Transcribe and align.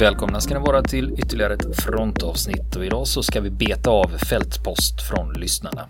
Välkomna 0.00 0.40
ska 0.40 0.58
ni 0.58 0.60
vara 0.66 0.82
till 0.82 1.12
ytterligare 1.18 1.54
ett 1.54 1.76
frontavsnitt 1.76 2.76
och 2.76 2.84
idag 2.84 3.06
så 3.06 3.22
ska 3.22 3.40
vi 3.40 3.50
beta 3.50 3.90
av 3.90 4.08
fältpost 4.08 5.02
från 5.08 5.32
lyssnarna. 5.32 5.88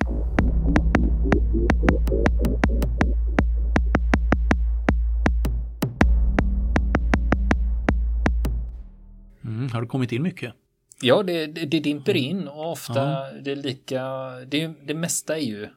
Mm, 9.45 9.71
har 9.73 9.81
det 9.81 9.87
kommit 9.87 10.13
in 10.13 10.23
mycket? 10.23 10.55
Ja, 11.03 11.23
det, 11.23 11.47
det, 11.47 11.67
det 11.67 11.81
dimper 11.81 12.17
in 12.17 12.49
och 12.49 12.73
ofta 12.73 12.95
ja. 12.95 13.27
det 13.45 13.53
är 13.53 13.57
lika, 13.57 14.31
det, 14.47 14.73
det 14.87 14.95
mesta 14.95 15.39
är 15.39 15.43
ju 15.43 15.69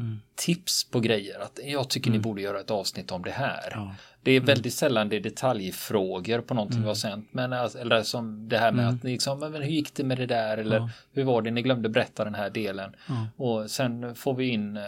mm. 0.00 0.20
tips 0.34 0.90
på 0.90 1.00
grejer. 1.00 1.40
Att 1.40 1.60
jag 1.64 1.90
tycker 1.90 2.08
mm. 2.08 2.18
ni 2.18 2.22
borde 2.22 2.42
göra 2.42 2.60
ett 2.60 2.70
avsnitt 2.70 3.12
om 3.12 3.22
det 3.22 3.30
här. 3.30 3.72
Ja. 3.74 3.94
Det 4.22 4.30
är 4.30 4.36
mm. 4.36 4.46
väldigt 4.46 4.74
sällan 4.74 5.08
det 5.08 5.16
är 5.16 5.20
detaljfrågor 5.20 6.40
på 6.40 6.54
någonting 6.54 6.76
mm. 6.76 6.82
vi 6.82 6.88
har 6.88 6.94
sänt. 6.94 7.28
Men 7.32 7.52
alltså, 7.52 7.78
eller 7.78 8.02
som 8.02 8.48
det 8.48 8.58
här 8.58 8.72
med 8.72 8.84
mm. 8.84 8.96
att 8.96 9.04
liksom, 9.04 9.38
men 9.38 9.62
hur 9.62 9.70
gick 9.70 9.94
det 9.94 10.04
med 10.04 10.18
det 10.18 10.26
där? 10.26 10.58
Eller 10.58 10.76
ja. 10.76 10.90
hur 11.12 11.24
var 11.24 11.42
det? 11.42 11.50
Ni 11.50 11.62
glömde 11.62 11.88
berätta 11.88 12.24
den 12.24 12.34
här 12.34 12.50
delen. 12.50 12.92
Ja. 13.08 13.26
Och 13.36 13.70
sen 13.70 14.14
får 14.14 14.34
vi 14.34 14.48
in, 14.48 14.76
uh, 14.76 14.82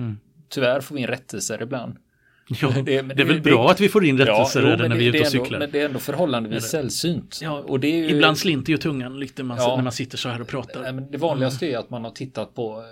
uh, 0.00 0.12
tyvärr 0.48 0.80
får 0.80 0.94
vi 0.94 1.00
in 1.00 1.06
rättelser 1.06 1.62
ibland. 1.62 1.96
Ja, 2.60 2.68
det, 2.68 2.82
det, 2.82 2.96
är 2.96 3.02
väl 3.02 3.26
det, 3.26 3.40
bra 3.40 3.70
att 3.70 3.80
vi 3.80 3.88
får 3.88 4.04
in 4.04 4.18
rättelser 4.18 4.62
ja, 4.62 4.88
när 4.88 4.96
vi 4.96 5.08
är 5.08 5.14
ute 5.14 5.20
och 5.20 5.26
cyklar. 5.26 5.58
Men 5.58 5.70
det 5.70 5.80
är 5.80 5.84
ändå 5.84 5.98
förhållandevis 5.98 6.64
sällsynt. 6.64 7.38
Ja, 7.42 7.58
och 7.58 7.80
det 7.80 7.88
är 7.88 7.96
ju, 7.96 8.10
ibland 8.10 8.38
slinter 8.38 8.72
ju 8.72 8.78
tungan 8.78 9.18
lite 9.18 9.42
man, 9.42 9.56
ja, 9.58 9.76
när 9.76 9.82
man 9.82 9.92
sitter 9.92 10.18
så 10.18 10.28
här 10.28 10.40
och 10.40 10.48
pratar. 10.48 10.92
Men 10.92 11.10
det 11.10 11.18
vanligaste 11.18 11.66
är 11.66 11.78
att 11.78 11.90
man 11.90 12.04
har 12.04 12.10
tittat 12.10 12.54
på 12.54 12.84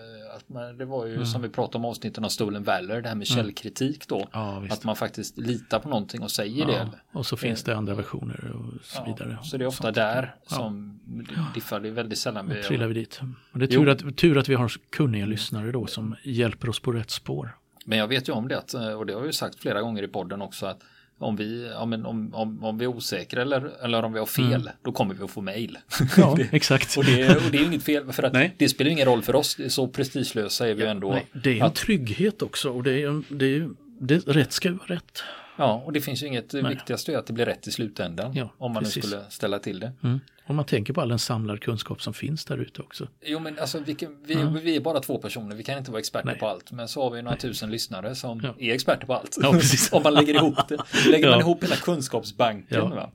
men 0.48 0.78
det 0.78 0.84
var 0.84 1.06
ju 1.06 1.14
mm. 1.14 1.26
som 1.26 1.42
vi 1.42 1.48
pratade 1.48 1.78
om 1.78 1.84
avsnitten 1.84 2.24
av 2.24 2.28
Stolen 2.28 2.62
Valor, 2.62 3.00
det 3.00 3.08
här 3.08 3.14
med 3.14 3.30
mm. 3.30 3.44
källkritik 3.44 4.08
då. 4.08 4.28
Ja, 4.32 4.64
att 4.70 4.84
man 4.84 4.96
faktiskt 4.96 5.38
litar 5.38 5.78
på 5.78 5.88
någonting 5.88 6.22
och 6.22 6.30
säger 6.30 6.60
ja, 6.60 6.66
det. 6.66 6.88
Och 7.12 7.26
så 7.26 7.36
finns 7.36 7.62
det 7.62 7.76
andra 7.76 7.94
versioner 7.94 8.52
och 8.54 8.84
så 8.84 9.04
vidare. 9.04 9.36
Ja, 9.40 9.42
så 9.42 9.56
det 9.56 9.64
är 9.64 9.68
ofta 9.68 9.90
där 9.90 10.34
som 10.46 11.00
ja. 11.36 11.46
diffar, 11.54 11.80
det 11.80 11.88
är 11.88 11.92
väldigt 11.92 12.18
sällan 12.18 12.48
vi... 12.48 12.62
trillar 12.62 12.86
vi 12.86 12.94
dit. 12.94 13.20
Och 13.52 13.58
det 13.58 13.64
är 13.64 13.66
tur 13.66 13.88
att, 13.88 14.16
tur 14.16 14.38
att 14.38 14.48
vi 14.48 14.54
har 14.54 14.72
kunniga 14.90 15.26
lyssnare 15.26 15.72
då 15.72 15.86
som 15.86 16.16
hjälper 16.24 16.68
oss 16.68 16.80
på 16.80 16.92
rätt 16.92 17.10
spår. 17.10 17.56
Men 17.84 17.98
jag 17.98 18.08
vet 18.08 18.28
ju 18.28 18.32
om 18.32 18.48
det, 18.48 18.74
och 18.94 19.06
det 19.06 19.12
har 19.12 19.20
jag 19.20 19.26
ju 19.26 19.32
sagt 19.32 19.60
flera 19.60 19.80
gånger 19.80 20.02
i 20.02 20.08
podden 20.08 20.42
också, 20.42 20.66
att 20.66 20.82
om 21.18 21.36
vi, 21.36 21.70
om, 21.78 21.92
om, 21.92 22.34
om, 22.34 22.64
om 22.64 22.78
vi 22.78 22.84
är 22.84 22.88
osäkra 22.88 23.42
eller, 23.42 23.84
eller 23.84 24.02
om 24.02 24.12
vi 24.12 24.18
har 24.18 24.26
fel, 24.26 24.54
mm. 24.54 24.68
då 24.82 24.92
kommer 24.92 25.14
vi 25.14 25.24
att 25.24 25.30
få 25.30 25.40
mail. 25.40 25.78
Ja, 26.16 26.34
det, 26.36 26.48
exakt. 26.52 26.96
Och 26.96 27.04
det, 27.04 27.36
och 27.36 27.50
det 27.52 27.58
är 27.58 27.64
inget 27.64 27.82
fel, 27.82 28.12
för 28.12 28.22
att 28.22 28.32
nej. 28.32 28.54
det 28.58 28.68
spelar 28.68 28.90
ingen 28.90 29.06
roll 29.06 29.22
för 29.22 29.36
oss, 29.36 29.56
så 29.68 29.88
prestigelösa 29.88 30.68
är 30.68 30.74
vi 30.74 30.84
ja, 30.84 30.90
ändå. 30.90 31.10
Nej, 31.10 31.26
det 31.32 31.50
är 31.50 31.56
en 31.56 31.62
att, 31.62 31.74
trygghet 31.74 32.42
också 32.42 32.70
och 32.70 32.82
det 32.82 33.02
är, 33.02 33.22
det 33.28 33.56
är 33.56 33.70
det, 34.00 34.18
rätt 34.18 34.52
ska 34.52 34.70
vara 34.72 34.86
rätt. 34.86 35.22
Ja, 35.56 35.82
och 35.86 35.92
det 35.92 36.00
finns 36.00 36.22
ju 36.22 36.26
inget, 36.26 36.50
det 36.50 36.62
viktigaste 36.62 37.12
är 37.12 37.18
att 37.18 37.26
det 37.26 37.32
blir 37.32 37.46
rätt 37.46 37.66
i 37.66 37.70
slutändan. 37.70 38.34
Ja, 38.34 38.50
om 38.58 38.72
man 38.72 38.82
nu 38.82 38.88
skulle 38.88 39.24
ställa 39.30 39.58
till 39.58 39.80
det. 39.80 39.92
Mm. 40.02 40.20
Om 40.48 40.56
man 40.56 40.64
tänker 40.64 40.92
på 40.92 41.00
all 41.00 41.08
den 41.08 41.18
samlade 41.18 41.58
kunskap 41.58 42.02
som 42.02 42.14
finns 42.14 42.44
där 42.44 42.58
ute 42.58 42.82
också. 42.82 43.08
Jo, 43.24 43.38
men 43.38 43.58
alltså 43.58 43.78
vilken, 43.78 44.16
vi, 44.24 44.34
ja. 44.34 44.48
vi 44.62 44.76
är 44.76 44.80
bara 44.80 45.00
två 45.00 45.18
personer, 45.18 45.56
vi 45.56 45.62
kan 45.62 45.78
inte 45.78 45.90
vara 45.90 45.98
experter 45.98 46.26
Nej. 46.26 46.38
på 46.38 46.46
allt. 46.46 46.72
Men 46.72 46.88
så 46.88 47.02
har 47.02 47.10
vi 47.10 47.22
några 47.22 47.30
Nej. 47.30 47.40
tusen 47.40 47.70
lyssnare 47.70 48.14
som 48.14 48.40
ja. 48.44 48.54
är 48.58 48.74
experter 48.74 49.06
på 49.06 49.14
allt. 49.14 49.38
Ja, 49.42 49.60
Om 49.92 50.02
man 50.02 50.14
lägger 50.14 50.34
ihop 50.34 50.68
det. 50.68 50.78
Lägger 51.10 51.30
man 51.30 51.40
ihop 51.40 51.64
hela 51.64 51.76
kunskapsbanken 51.76 52.90
va? 52.90 53.10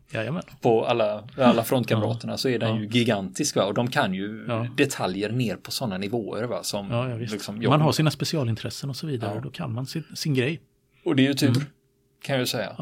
på 0.62 0.86
alla, 0.86 1.24
alla 1.38 1.64
frontkamraterna 1.64 2.38
så 2.38 2.50
är 2.50 2.60
den 2.60 2.76
ju 2.76 2.88
gigantisk. 2.88 3.56
Va? 3.56 3.66
Och 3.66 3.74
de 3.74 3.88
kan 3.88 4.14
ju 4.14 4.48
detaljer 4.78 5.32
ner 5.32 5.56
på 5.56 5.72
sådana 5.72 5.98
nivåer. 5.98 6.44
Va? 6.44 6.64
Som, 6.64 7.18
liksom, 7.20 7.64
man 7.68 7.82
har 7.82 7.92
sina 7.92 8.12
specialintressen 8.12 8.90
och 8.90 8.96
så 8.96 9.08
vidare. 9.08 9.40
Då 9.44 9.50
kan 9.50 9.74
man 9.74 9.86
sin, 9.86 10.04
sin 10.16 10.34
grej. 10.34 10.62
Och 11.06 11.16
det 11.16 11.24
är 11.24 11.28
ju 11.28 11.34
tur. 11.34 11.50
Mm. 11.50 11.62
Kan 12.22 12.34
jag 12.36 12.40
ju 12.40 12.46
säga. 12.46 12.76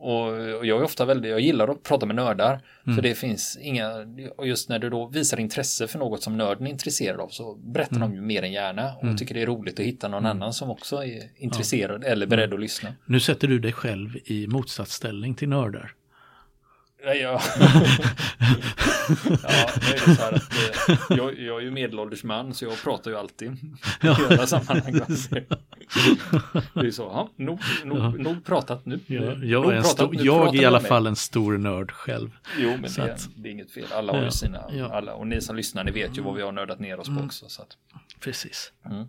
Och, 0.00 0.26
och, 0.58 0.66
jag 0.66 0.80
är 0.80 0.82
ofta 0.82 1.04
väldigt, 1.04 1.30
jag 1.30 1.40
gillar 1.40 1.68
att 1.68 1.82
prata 1.82 2.06
med 2.06 2.16
nördar. 2.16 2.60
Mm. 2.86 2.96
För 2.96 3.02
det 3.02 3.14
finns 3.14 3.58
inga, 3.62 3.90
och 4.36 4.46
just 4.46 4.68
när 4.68 4.78
du 4.78 4.90
då 4.90 5.06
visar 5.06 5.40
intresse 5.40 5.86
för 5.86 5.98
något 5.98 6.22
som 6.22 6.36
nörden 6.36 6.66
är 6.66 6.70
intresserad 6.70 7.20
av 7.20 7.28
så 7.28 7.54
berättar 7.54 7.96
mm. 7.96 8.10
de 8.10 8.16
ju 8.16 8.22
mer 8.22 8.42
än 8.42 8.52
gärna. 8.52 8.94
Och 8.96 9.04
mm. 9.04 9.16
tycker 9.16 9.34
det 9.34 9.42
är 9.42 9.46
roligt 9.46 9.80
att 9.80 9.86
hitta 9.86 10.08
någon 10.08 10.26
mm. 10.26 10.36
annan 10.36 10.52
som 10.52 10.70
också 10.70 11.04
är 11.04 11.22
intresserad 11.36 12.02
ja. 12.04 12.08
eller 12.08 12.26
beredd 12.26 12.44
mm. 12.44 12.56
att 12.56 12.60
lyssna. 12.60 12.94
Nu 13.06 13.20
sätter 13.20 13.48
du 13.48 13.58
dig 13.58 13.72
själv 13.72 14.16
i 14.24 14.46
motsatsställning 14.46 15.34
till 15.34 15.48
nördar. 15.48 15.94
Ja, 17.04 17.14
ja. 17.14 17.40
ja 19.42 19.70
det 19.80 19.94
är 19.94 20.14
så 20.14 20.22
här 20.22 20.32
att, 20.32 20.52
eh, 20.52 21.16
jag, 21.16 21.38
jag 21.38 21.56
är 21.56 21.60
ju 21.60 21.70
medelålders 21.70 22.24
man 22.24 22.54
så 22.54 22.64
jag 22.64 22.82
pratar 22.82 23.10
ju 23.10 23.16
alltid 23.16 23.52
i 24.02 24.08
alla 24.08 24.46
sammanhang. 24.46 24.92
Det 26.74 26.86
är 26.86 26.90
så, 26.90 27.02
ja, 27.02 27.30
nog, 27.36 27.60
nog, 27.84 27.98
ja. 27.98 28.10
nog 28.10 28.44
pratat 28.44 28.86
nu. 28.86 29.00
Ja, 29.06 29.34
jag 29.42 29.74
är, 29.74 29.82
stor, 29.82 30.12
nu, 30.12 30.22
jag 30.22 30.54
är 30.54 30.62
i 30.62 30.64
alla 30.64 30.80
fall 30.80 31.06
en 31.06 31.16
stor 31.16 31.58
nörd 31.58 31.92
själv. 31.92 32.30
Jo, 32.58 32.70
men 32.70 32.90
det, 32.96 33.14
att, 33.14 33.28
det, 33.36 33.48
är 33.48 33.52
inget 33.52 33.70
fel. 33.70 33.86
Alla 33.92 34.12
har 34.12 34.22
ju 34.22 34.30
sina, 34.30 34.58
alla, 34.90 35.14
och 35.14 35.26
ni 35.26 35.40
som 35.40 35.56
lyssnar, 35.56 35.84
ni 35.84 35.90
vet 35.90 36.18
ju 36.18 36.22
vad 36.22 36.34
vi 36.34 36.42
har 36.42 36.52
nördat 36.52 36.78
ner 36.78 37.00
oss 37.00 37.06
på 37.06 37.12
mm. 37.12 37.24
också. 37.24 37.48
Så 37.48 37.62
att. 37.62 37.76
Precis. 38.20 38.72
Mm. 38.84 39.06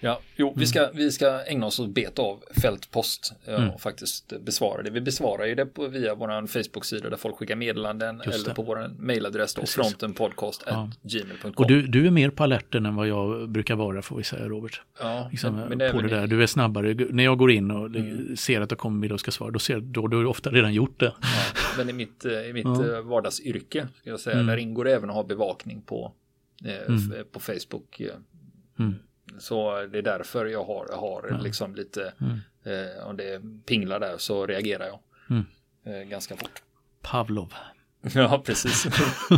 Ja, 0.00 0.20
jo, 0.36 0.54
vi, 0.56 0.66
ska, 0.66 0.90
vi 0.94 1.12
ska 1.12 1.44
ägna 1.44 1.66
oss 1.66 1.78
åt 1.78 1.90
beta 1.90 2.22
av 2.22 2.44
fältpost 2.62 3.32
eh, 3.44 3.54
mm. 3.54 3.70
och 3.70 3.80
faktiskt 3.80 4.32
besvara 4.40 4.82
det. 4.82 4.90
Vi 4.90 5.00
besvarar 5.00 5.46
ju 5.46 5.54
det 5.54 5.66
på, 5.66 5.86
via 5.86 6.14
vår 6.14 6.46
Facebook-sida 6.46 7.10
där 7.10 7.16
folk 7.16 7.36
skickar 7.36 7.56
meddelanden 7.56 8.20
eller 8.20 8.54
på 8.54 8.62
vår 8.62 8.90
mailadress 8.98 9.54
då, 9.54 9.66
frontenpodcast.gmail.com. 9.66 11.52
Och 11.56 11.66
du, 11.66 11.86
du 11.86 12.06
är 12.06 12.10
mer 12.10 12.30
på 12.30 12.42
alerten 12.42 12.86
än 12.86 12.94
vad 12.94 13.08
jag 13.08 13.48
brukar 13.48 13.76
vara 13.76 14.02
får 14.02 14.16
vi 14.16 14.24
säga 14.24 14.48
Robert. 14.48 14.82
Ja, 15.00 15.28
liksom, 15.30 15.56
men, 15.56 15.68
men 15.68 15.78
det 15.78 15.90
på 15.90 16.00
det 16.00 16.08
där. 16.08 16.26
Du 16.26 16.42
är 16.42 16.46
snabbare. 16.46 16.94
När 17.10 17.24
jag 17.24 17.38
går 17.38 17.50
in 17.50 17.70
och 17.70 17.86
mm. 17.86 18.36
ser 18.36 18.60
att 18.60 18.68
det 18.68 18.76
kommer 18.76 18.98
med 18.98 19.12
och 19.12 19.20
ska 19.20 19.30
svara, 19.30 19.50
då, 19.50 19.58
ser, 19.58 19.80
då, 19.80 20.06
då 20.06 20.16
har 20.16 20.22
du 20.22 20.28
ofta 20.28 20.50
redan 20.50 20.74
gjort 20.74 21.00
det. 21.00 21.14
Ja, 21.20 21.28
men 21.76 21.88
i 21.88 21.92
mitt, 21.92 22.24
eh, 22.24 22.32
i 22.32 22.52
mitt 22.52 22.64
ja. 22.64 22.96
Eh, 22.96 23.02
vardagsyrke, 23.02 23.88
ska 24.00 24.10
jag 24.10 24.20
säga, 24.20 24.34
mm. 24.34 24.46
där 24.46 24.56
ingår 24.56 24.84
det 24.84 24.94
även 24.94 25.10
att 25.10 25.16
ha 25.16 25.24
bevakning 25.24 25.82
på, 25.82 26.12
eh, 26.64 26.88
mm. 26.88 27.24
på 27.32 27.40
Facebook. 27.40 28.00
Mm. 28.78 28.94
Så 29.38 29.86
det 29.86 29.98
är 29.98 30.02
därför 30.02 30.46
jag 30.46 30.64
har, 30.64 30.96
har 30.96 31.28
mm. 31.28 31.42
liksom 31.42 31.74
lite, 31.74 32.12
mm. 32.20 32.38
eh, 32.64 33.06
om 33.06 33.16
det 33.16 33.42
pinglar 33.66 34.00
där 34.00 34.18
så 34.18 34.46
reagerar 34.46 34.86
jag 34.86 35.00
mm. 35.30 35.46
eh, 35.84 36.08
ganska 36.08 36.36
fort. 36.36 36.62
Pavlov. 37.02 37.54
Ja, 38.14 38.42
precis. 38.46 38.82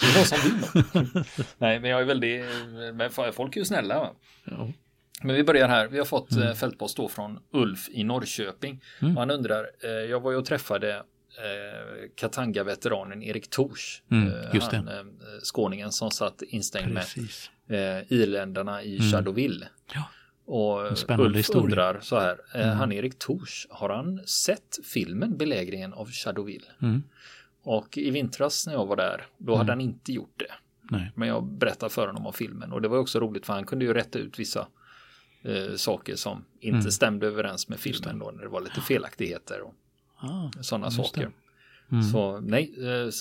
det 0.00 0.16
var 0.16 0.24
som 0.24 0.38
vill 0.42 1.24
Nej, 1.58 1.80
men 1.80 1.90
jag 1.90 2.00
är 2.00 2.04
väldigt, 2.04 2.44
men 2.94 3.32
folk 3.32 3.56
är 3.56 3.60
ju 3.60 3.64
snälla. 3.64 4.10
Ja. 4.44 4.68
Men 5.22 5.36
vi 5.36 5.44
börjar 5.44 5.68
här. 5.68 5.88
Vi 5.88 5.98
har 5.98 6.04
fått 6.04 6.32
mm. 6.32 6.48
Eh, 6.48 6.54
fältpost 6.54 6.96
då 6.96 7.08
från 7.08 7.38
Ulf 7.52 7.88
i 7.88 8.04
Norrköping. 8.04 8.82
Mm. 9.00 9.16
Och 9.16 9.22
han 9.22 9.30
undrar, 9.30 9.70
eh, 9.84 9.90
jag 9.90 10.20
var 10.20 10.30
ju 10.30 10.36
och 10.36 10.44
träffade 10.44 10.96
eh, 10.96 12.08
Katanga-veteranen 12.14 13.22
Erik 13.22 13.50
Tors. 13.50 14.02
Mm, 14.10 14.28
eh, 14.28 14.62
han, 14.72 14.88
eh, 14.88 14.94
skåningen 15.42 15.92
som 15.92 16.10
satt 16.10 16.42
instängd 16.42 16.96
Precis. 16.96 17.50
Eh, 17.68 18.12
irländarna 18.12 18.82
i 18.82 18.98
mm. 18.98 19.10
Shadowville. 19.10 19.68
Ja. 19.94 20.04
Och 20.44 20.80
Ulf 21.18 21.36
historia. 21.36 21.62
undrar 21.62 22.00
så 22.00 22.18
här, 22.18 22.40
eh, 22.54 22.66
mm. 22.66 22.78
han 22.78 22.92
Erik 22.92 23.18
Tors, 23.18 23.66
har 23.70 23.90
han 23.90 24.26
sett 24.26 24.78
filmen 24.84 25.36
Belägringen 25.36 25.92
av 25.92 26.10
Shadowville? 26.10 26.66
Mm. 26.82 27.02
Och 27.62 27.98
i 27.98 28.10
vintras 28.10 28.66
när 28.66 28.74
jag 28.74 28.86
var 28.86 28.96
där, 28.96 29.26
då 29.38 29.52
hade 29.52 29.72
mm. 29.72 29.78
han 29.78 29.80
inte 29.80 30.12
gjort 30.12 30.34
det. 30.36 30.52
Nej. 30.90 31.12
Men 31.14 31.28
jag 31.28 31.44
berättade 31.44 31.90
för 31.92 32.06
honom 32.06 32.26
om 32.26 32.32
filmen 32.32 32.72
och 32.72 32.82
det 32.82 32.88
var 32.88 32.98
också 32.98 33.20
roligt 33.20 33.46
för 33.46 33.52
han 33.52 33.66
kunde 33.66 33.84
ju 33.84 33.94
rätta 33.94 34.18
ut 34.18 34.38
vissa 34.38 34.66
eh, 35.42 35.74
saker 35.76 36.16
som 36.16 36.44
inte 36.60 36.78
mm. 36.78 36.90
stämde 36.90 37.26
överens 37.26 37.68
med 37.68 37.78
filmen 37.78 38.18
då 38.18 38.30
när 38.30 38.42
det 38.42 38.48
var 38.48 38.60
lite 38.60 38.80
felaktigheter. 38.80 39.60
Och, 39.60 39.74
ah, 40.16 40.50
sådana 40.60 40.90
saker. 40.90 41.30
Mm. 41.92 42.02
Så 42.02 42.40
nej, 42.40 42.74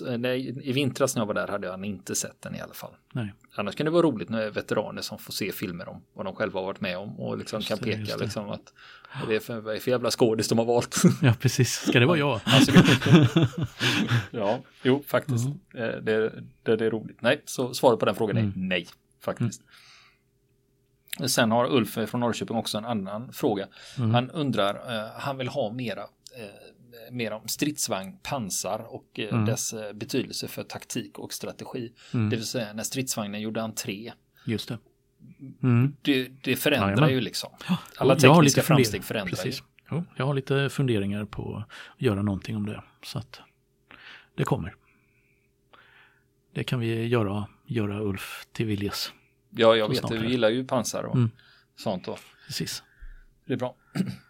eh, 0.08 0.18
nej, 0.18 0.70
i 0.70 0.72
vintras 0.72 1.16
när 1.16 1.22
jag 1.22 1.28
var 1.28 1.34
där 1.34 1.48
hade 1.48 1.68
jag 1.68 1.86
inte 1.86 2.16
sett 2.16 2.42
den 2.42 2.56
i 2.56 2.62
alla 2.62 2.74
fall. 2.74 2.92
Nej. 3.14 3.34
Annars 3.56 3.76
kan 3.76 3.86
det 3.86 3.92
vara 3.92 4.02
roligt 4.02 4.30
med 4.30 4.54
veteraner 4.54 5.02
som 5.02 5.20
får 5.20 5.34
se 5.34 5.52
filmer 5.52 5.90
om 5.90 6.02
vad 6.14 6.26
de 6.26 6.36
själva 6.36 6.60
har 6.60 6.66
varit 6.66 6.82
med 6.82 6.98
om 6.98 7.20
och 7.20 7.38
liksom 7.38 7.62
kan 7.62 7.78
peka 7.78 8.16
liksom 8.16 8.50
att 8.50 8.74
det 9.28 9.36
är 9.36 9.40
för, 9.40 9.60
vad 9.60 9.76
är 9.76 9.80
för 9.80 9.92
jävla 9.92 10.12
skådis 10.12 10.50
de 10.50 10.58
har 10.58 10.66
valt. 10.66 10.96
Ja, 11.22 11.34
precis. 11.40 11.74
Ska 11.74 12.00
det 12.00 12.06
vara 12.06 12.18
jag? 12.18 12.40
Alltså, 12.46 12.72
ja, 14.32 14.60
jo, 14.84 15.04
faktiskt. 15.08 15.46
Mm. 15.46 15.60
Eh, 15.74 16.02
det, 16.02 16.34
det, 16.64 16.76
det, 16.76 16.86
är 16.86 16.92
roligt. 16.92 17.22
Nej, 17.22 17.42
så 17.46 17.74
svaret 17.74 18.00
på 18.00 18.06
den 18.06 18.16
frågan 18.16 18.38
är 18.38 18.42
mm. 18.42 18.54
nej, 18.56 18.88
faktiskt. 19.22 19.62
Mm. 21.20 21.30
Sen 21.30 21.52
har 21.52 21.76
Ulf 21.76 21.98
från 22.08 22.20
Norrköping 22.20 22.58
också 22.58 22.78
en 22.78 22.86
annan 22.86 23.34
fråga. 23.34 23.68
Mm. 23.98 24.14
Han 24.14 24.32
undrar, 24.32 25.10
han 25.20 25.38
vill 25.38 25.48
ha 25.48 25.72
mera 25.72 26.04
mer 27.12 27.32
om 27.32 27.48
stridsvagn, 27.48 28.18
pansar 28.24 28.80
och 28.90 29.20
eh, 29.20 29.34
mm. 29.34 29.46
dess 29.46 29.74
eh, 29.74 29.94
betydelse 29.94 30.48
för 30.48 30.64
taktik 30.64 31.20
och 31.20 31.34
strategi. 31.34 31.94
Mm. 32.14 32.30
Det 32.30 32.36
vill 32.36 32.46
säga 32.46 32.74
när 32.74 32.84
stridsvagnen 32.84 33.42
gjorde 33.42 33.62
entré. 33.62 34.14
Just 34.46 34.70
det. 34.70 34.78
Mm. 35.64 35.96
Det, 36.02 36.28
det, 36.44 36.56
förändrar 36.56 36.90
Jajamän. 36.90 37.10
ju 37.10 37.22
liksom. 37.22 37.50
Alla 37.98 38.16
tekniska 38.16 38.62
framsteg 38.62 39.04
förändrar 39.04 39.36
Precis. 39.36 39.64
ju. 39.92 40.02
jag 40.16 40.26
har 40.26 40.34
lite 40.34 40.70
funderingar 40.70 41.26
på 41.26 41.58
att 41.58 42.02
göra 42.02 42.22
någonting 42.22 42.56
om 42.56 42.66
det. 42.66 42.84
Så 43.04 43.20
att 43.20 43.42
det 44.36 44.44
kommer. 44.44 44.76
Det 46.54 46.64
kan 46.64 46.80
vi 46.80 47.06
göra, 47.06 47.48
göra 47.66 48.02
Ulf 48.02 48.48
till 48.52 48.66
viljes. 48.66 49.12
Ja, 49.50 49.76
jag 49.76 49.90
vet, 49.90 50.08
du 50.08 50.30
gillar 50.30 50.50
ju 50.50 50.66
pansar 50.66 51.04
och 51.04 51.16
mm. 51.16 51.30
sånt. 51.76 52.06
Då. 52.06 52.18
Precis. 52.46 52.84
Det 53.46 53.54
är 53.54 53.58
bra. 53.58 53.76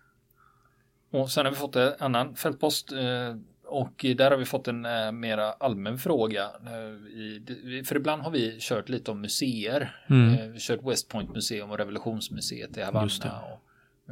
Och 1.22 1.32
sen 1.32 1.46
har 1.46 1.52
vi 1.52 1.58
fått 1.58 1.76
en 1.76 1.94
annan 2.00 2.36
fältpost. 2.36 2.92
Eh, 2.92 3.36
och 3.66 4.06
där 4.18 4.32
har 4.32 4.38
vi 4.38 4.46
fått 4.46 4.68
en 4.68 4.86
äh, 4.86 5.12
mera 5.12 5.52
allmän 5.52 5.98
fråga. 5.98 6.50
I, 7.14 7.84
för 7.86 7.96
ibland 7.96 8.22
har 8.22 8.32
vi 8.32 8.58
kört 8.60 8.90
lite 8.90 9.12
om 9.12 9.22
museer. 9.22 10.06
Mm. 10.10 10.52
vi 10.52 10.60
kört 10.60 10.84
West 10.84 11.10
Point 11.10 11.34
museum 11.34 11.72
och 11.72 11.78
Revolutionsmuseet 11.78 12.78
i 12.78 12.82
Havanna. 12.82 13.42
Och, 13.42 13.64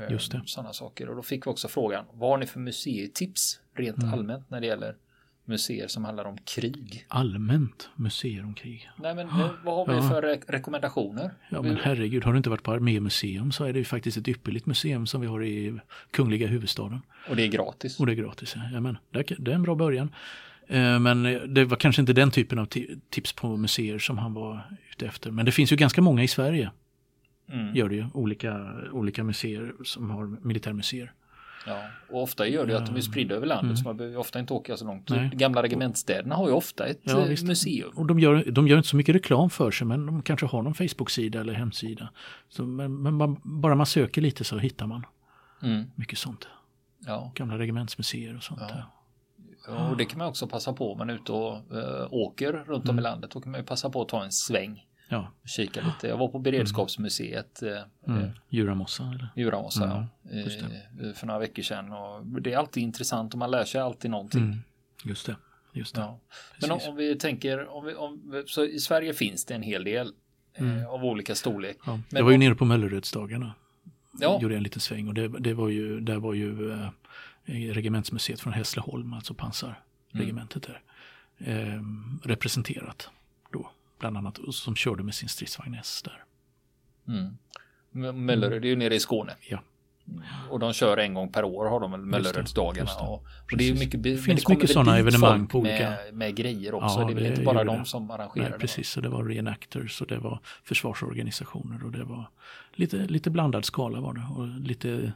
Just 0.09 0.31
det. 0.31 0.41
Sådana 0.45 0.73
saker. 0.73 1.09
Och 1.09 1.15
då 1.15 1.21
fick 1.21 1.47
vi 1.47 1.51
också 1.51 1.67
frågan, 1.67 2.05
vad 2.13 2.29
har 2.29 2.37
ni 2.37 2.45
för 2.45 2.59
museitips 2.59 3.59
rent 3.75 3.97
mm. 3.97 4.13
allmänt 4.13 4.49
när 4.49 4.61
det 4.61 4.67
gäller 4.67 4.95
museer 5.45 5.87
som 5.87 6.05
handlar 6.05 6.25
om 6.25 6.37
krig. 6.37 7.05
Allmänt 7.07 7.89
museer 7.95 8.43
om 8.43 8.53
krig. 8.53 8.89
Nej 8.97 9.15
men 9.15 9.29
ah, 9.29 9.49
vad 9.63 9.75
har 9.75 9.85
vi 9.87 9.93
ja. 9.93 10.09
för 10.09 10.21
re 10.21 10.39
rekommendationer? 10.47 11.31
Ja 11.49 11.61
men 11.61 11.77
herregud, 11.77 12.23
har 12.23 12.33
du 12.33 12.37
inte 12.37 12.49
varit 12.49 12.63
på 12.63 12.71
Armémuseum 12.71 13.51
så 13.51 13.63
är 13.63 13.73
det 13.73 13.79
ju 13.79 13.85
faktiskt 13.85 14.17
ett 14.17 14.27
ypperligt 14.27 14.65
museum 14.65 15.07
som 15.07 15.21
vi 15.21 15.27
har 15.27 15.43
i 15.43 15.79
kungliga 16.11 16.47
huvudstaden. 16.47 17.01
Och 17.29 17.35
det 17.35 17.43
är 17.43 17.47
gratis? 17.47 17.99
Och 17.99 18.05
det 18.05 18.11
är 18.11 18.15
gratis, 18.15 18.55
ja. 18.73 18.79
men 18.79 18.97
det, 19.11 19.31
är 19.31 19.55
en 19.55 19.63
bra 19.63 19.75
början. 19.75 20.09
Eh, 20.67 20.99
men 20.99 21.23
det 21.53 21.65
var 21.65 21.77
kanske 21.77 22.01
inte 22.01 22.13
den 22.13 22.31
typen 22.31 22.59
av 22.59 22.67
tips 23.09 23.33
på 23.33 23.57
museer 23.57 23.99
som 23.99 24.17
han 24.17 24.33
var 24.33 24.61
ute 24.91 25.05
efter. 25.05 25.31
Men 25.31 25.45
det 25.45 25.51
finns 25.51 25.71
ju 25.71 25.75
ganska 25.75 26.01
många 26.01 26.23
i 26.23 26.27
Sverige. 26.27 26.71
Mm. 27.51 27.75
Gör 27.75 27.89
det 27.89 27.95
ju, 27.95 28.05
olika, 28.13 28.71
olika 28.91 29.23
museer 29.23 29.73
som 29.83 30.09
har 30.09 30.25
militärmuseer. 30.25 31.11
Ja, 31.67 31.83
och 32.09 32.23
ofta 32.23 32.47
gör 32.47 32.65
det 32.65 32.77
att 32.77 32.85
de 32.85 32.95
är 32.95 33.01
spridda 33.01 33.35
över 33.35 33.47
landet 33.47 33.63
mm. 33.63 33.77
så 33.77 33.83
man 33.83 33.97
behöver 33.97 34.17
ofta 34.17 34.39
inte 34.39 34.53
åka 34.53 34.77
så 34.77 34.85
långt. 34.85 35.09
Nej. 35.09 35.29
Gamla 35.33 35.63
regementsstäderna 35.63 36.35
har 36.35 36.47
ju 36.47 36.53
ofta 36.53 36.85
ett 36.85 36.99
ja, 37.03 37.21
eh, 37.21 37.27
museum. 37.27 37.91
Och 37.95 38.05
de 38.05 38.19
gör, 38.19 38.51
de 38.51 38.67
gör 38.67 38.77
inte 38.77 38.89
så 38.89 38.95
mycket 38.95 39.15
reklam 39.15 39.49
för 39.49 39.71
sig 39.71 39.87
men 39.87 40.05
de 40.05 40.21
kanske 40.21 40.45
har 40.45 40.61
någon 40.61 40.73
Facebook-sida 40.73 41.39
eller 41.39 41.53
hemsida. 41.53 42.09
Så, 42.49 42.63
men, 42.63 43.01
men 43.01 43.13
man, 43.13 43.41
bara 43.43 43.75
man 43.75 43.85
söker 43.85 44.21
lite 44.21 44.43
så 44.43 44.57
hittar 44.57 44.87
man 44.87 45.05
mm. 45.63 45.85
mycket 45.95 46.19
sånt. 46.19 46.47
Ja. 47.05 47.31
Gamla 47.35 47.57
regementsmuseer 47.57 48.35
och 48.35 48.43
sånt. 48.43 48.61
Ja. 48.61 48.91
Ja, 49.67 49.89
och 49.89 49.97
det 49.97 50.05
kan 50.05 50.17
man 50.17 50.27
också 50.27 50.47
passa 50.47 50.73
på 50.73 50.91
om 50.91 50.97
man 50.97 51.09
är 51.09 51.13
ute 51.13 51.31
och 51.31 51.55
äh, 51.55 52.07
åker 52.11 52.51
runt 52.51 52.83
om 52.83 52.89
mm. 52.89 52.99
i 52.99 53.01
landet. 53.01 53.31
Då 53.31 53.41
kan 53.41 53.51
man 53.51 53.61
ju 53.61 53.65
passa 53.65 53.89
på 53.89 54.01
att 54.01 54.09
ta 54.09 54.23
en 54.23 54.31
sväng. 54.31 54.85
Ja. 55.07 55.31
Kika 55.45 55.81
lite. 55.81 56.07
Jag 56.07 56.17
var 56.17 56.27
på 56.27 56.39
Beredskapsmuseet. 56.39 57.63
Eh, 57.63 57.69
mm. 58.07 58.23
Eh, 58.23 58.29
Djuramossa? 58.49 59.03
Eller? 59.03 59.27
Djuramossa, 59.35 59.83
mm. 59.83 60.05
ja. 61.03 61.13
För 61.13 61.27
några 61.27 61.39
veckor 61.39 61.63
sedan. 61.63 61.91
Och 61.91 62.41
det 62.41 62.53
är 62.53 62.57
alltid 62.57 62.83
intressant 62.83 63.33
och 63.33 63.39
man 63.39 63.51
lär 63.51 63.65
sig 63.65 63.81
alltid 63.81 64.11
någonting. 64.11 64.43
Mm. 64.43 64.59
Just 65.03 65.25
det. 65.25 65.35
Just 65.73 65.95
det. 65.95 66.01
Ja. 66.01 66.19
Men 66.61 66.71
om, 66.71 66.79
om, 66.87 66.95
vi 66.95 67.15
tänker, 67.15 67.67
om 67.67 67.85
vi, 67.85 67.95
om, 67.95 68.43
så 68.47 68.65
i 68.65 68.79
Sverige 68.79 69.13
finns 69.13 69.45
det 69.45 69.55
en 69.55 69.63
hel 69.63 69.83
del 69.83 70.13
mm. 70.55 70.77
eh, 70.77 70.87
av 70.87 71.05
olika 71.05 71.35
storlek. 71.35 71.77
Ja. 71.85 71.99
jag 72.09 72.23
var 72.23 72.31
ju 72.31 72.37
nere 72.37 72.55
på 72.55 72.65
Möllerödsdagarna. 72.65 73.53
Ja. 74.19 74.39
Gjorde 74.41 74.55
en 74.55 74.63
liten 74.63 74.81
sväng 74.81 75.07
och 75.07 75.13
det, 75.13 75.27
det 75.27 75.53
var 75.53 75.69
ju, 75.69 75.99
där 75.99 76.17
var 76.17 76.33
ju 76.33 76.71
eh, 76.71 76.89
regementsmuseet 77.45 78.39
från 78.39 78.53
Hässleholm, 78.53 79.13
alltså 79.13 79.33
pansarregementet 79.33 80.67
där, 80.67 80.81
eh, 81.37 81.81
representerat 82.23 83.09
bland 83.99 84.17
annat 84.17 84.39
som 84.51 84.75
körde 84.75 85.03
med 85.03 85.15
sin 85.15 85.29
stridsvagn 85.29 85.73
S 85.73 86.03
där. 86.05 86.23
Mm. 87.07 87.37
Mölleröd 88.25 88.61
det 88.61 88.67
är 88.67 88.69
ju 88.69 88.75
nere 88.75 88.95
i 88.95 88.99
Skåne. 88.99 89.33
Ja. 89.49 89.59
Och 90.49 90.59
de 90.59 90.73
kör 90.73 90.97
en 90.97 91.13
gång 91.13 91.31
per 91.31 91.43
år 91.43 91.65
har 91.65 91.79
de 91.79 92.09
Möllerödsdagarna. 92.09 92.89
Det, 92.99 93.07
och, 93.07 93.13
och 93.51 93.57
det 93.57 93.69
är 93.69 93.73
mycket, 93.73 94.03
det 94.03 94.17
finns 94.17 94.47
mycket 94.47 94.69
sådana 94.69 94.97
evenemang 94.97 95.47
på 95.47 95.59
olika. 95.59 95.89
Med, 95.89 96.13
med 96.13 96.35
grejer 96.35 96.73
också. 96.73 96.99
Ja, 96.99 97.05
det 97.05 97.13
är 97.13 97.15
väl 97.15 97.25
inte 97.25 97.41
bara 97.41 97.63
de 97.63 97.79
det. 97.79 97.85
som 97.85 98.11
arrangerar 98.11 98.49
Nej, 98.49 98.59
Precis, 98.59 98.89
så 98.89 99.01
det 99.01 99.09
var 99.09 99.23
reenactors 99.23 100.01
och 100.01 100.07
det 100.07 100.17
var 100.17 100.39
försvarsorganisationer 100.63 101.85
och 101.85 101.91
det 101.91 102.03
var 102.03 102.29
lite, 102.73 102.97
lite 102.97 103.29
blandad 103.29 103.65
skala 103.65 103.99
var 103.99 104.13
det. 104.13 104.27
Och 104.37 104.47
lite, 104.47 105.13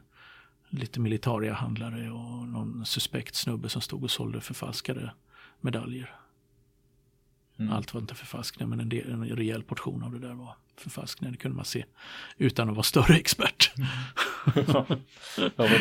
lite 0.69 0.99
militaria 0.99 1.53
handlare 1.53 2.11
och 2.11 2.47
någon 2.47 2.85
suspekt 2.85 3.35
snubbe 3.35 3.69
som 3.69 3.81
stod 3.81 4.03
och 4.03 4.11
sålde 4.11 4.41
förfalskade 4.41 5.11
medaljer. 5.61 6.15
Mm. 7.59 7.73
Allt 7.73 7.93
var 7.93 8.01
inte 8.01 8.15
förfalskningar 8.15 8.69
men 8.69 8.79
en, 8.79 8.89
del, 8.89 9.11
en 9.11 9.25
rejäl 9.25 9.63
portion 9.63 10.03
av 10.03 10.11
det 10.11 10.27
där 10.27 10.33
var 10.33 10.55
förfalskningar. 10.77 11.31
Det 11.31 11.37
kunde 11.37 11.55
man 11.55 11.65
se 11.65 11.85
utan 12.37 12.69
att 12.69 12.75
vara 12.75 12.83
större 12.83 13.15
expert. 13.15 13.71
ja, 14.67 14.85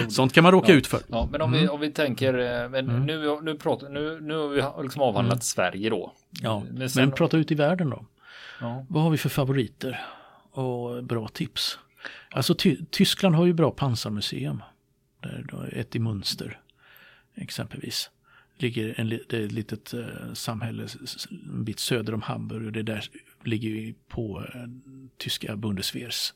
Sånt 0.08 0.32
kan 0.32 0.42
man 0.42 0.52
råka 0.52 0.72
ja. 0.72 0.78
ut 0.78 0.86
för. 0.86 1.00
Ja, 1.08 1.28
men 1.32 1.42
om, 1.42 1.52
vi, 1.52 1.58
mm. 1.58 1.70
om 1.70 1.80
vi 1.80 1.90
tänker, 1.90 2.38
eh, 2.38 2.68
men 2.68 2.90
mm. 2.90 3.06
nu, 3.06 3.40
nu, 3.42 3.54
pratar, 3.54 3.88
nu, 3.88 4.20
nu 4.20 4.34
har 4.34 4.48
vi 4.48 4.82
liksom 4.82 5.02
avhandlat 5.02 5.34
mm. 5.34 5.40
Sverige 5.40 5.90
då. 5.90 6.12
Ja, 6.30 6.62
men, 6.70 6.90
sen, 6.90 7.04
men 7.04 7.14
prata 7.14 7.36
ut 7.36 7.50
i 7.50 7.54
världen 7.54 7.90
då. 7.90 8.04
Ja. 8.60 8.86
Vad 8.88 9.02
har 9.02 9.10
vi 9.10 9.18
för 9.18 9.28
favoriter 9.28 10.00
och 10.50 11.04
bra 11.04 11.28
tips? 11.28 11.78
Alltså 12.30 12.54
Ty 12.54 12.76
Tyskland 12.90 13.34
har 13.34 13.46
ju 13.46 13.52
bra 13.52 13.70
pansarmuseum. 13.70 14.62
Där 15.22 15.70
ett 15.72 15.96
i 15.96 15.98
Münster 15.98 16.56
exempelvis 17.34 18.10
ligger 18.62 19.00
en, 19.00 19.08
det 19.08 19.32
är 19.32 19.44
ett 19.44 19.52
litet 19.52 19.94
eh, 19.94 20.32
samhälle 20.32 20.88
en 21.30 21.64
bit 21.64 21.78
söder 21.78 22.14
om 22.14 22.22
Hamburg 22.22 22.66
och 22.66 22.72
det 22.72 22.82
där 22.82 23.04
ligger 23.44 23.68
ju 23.68 23.94
på 24.08 24.44
eh, 24.54 24.62
tyska 25.16 25.56
Bundeswehrs 25.56 26.32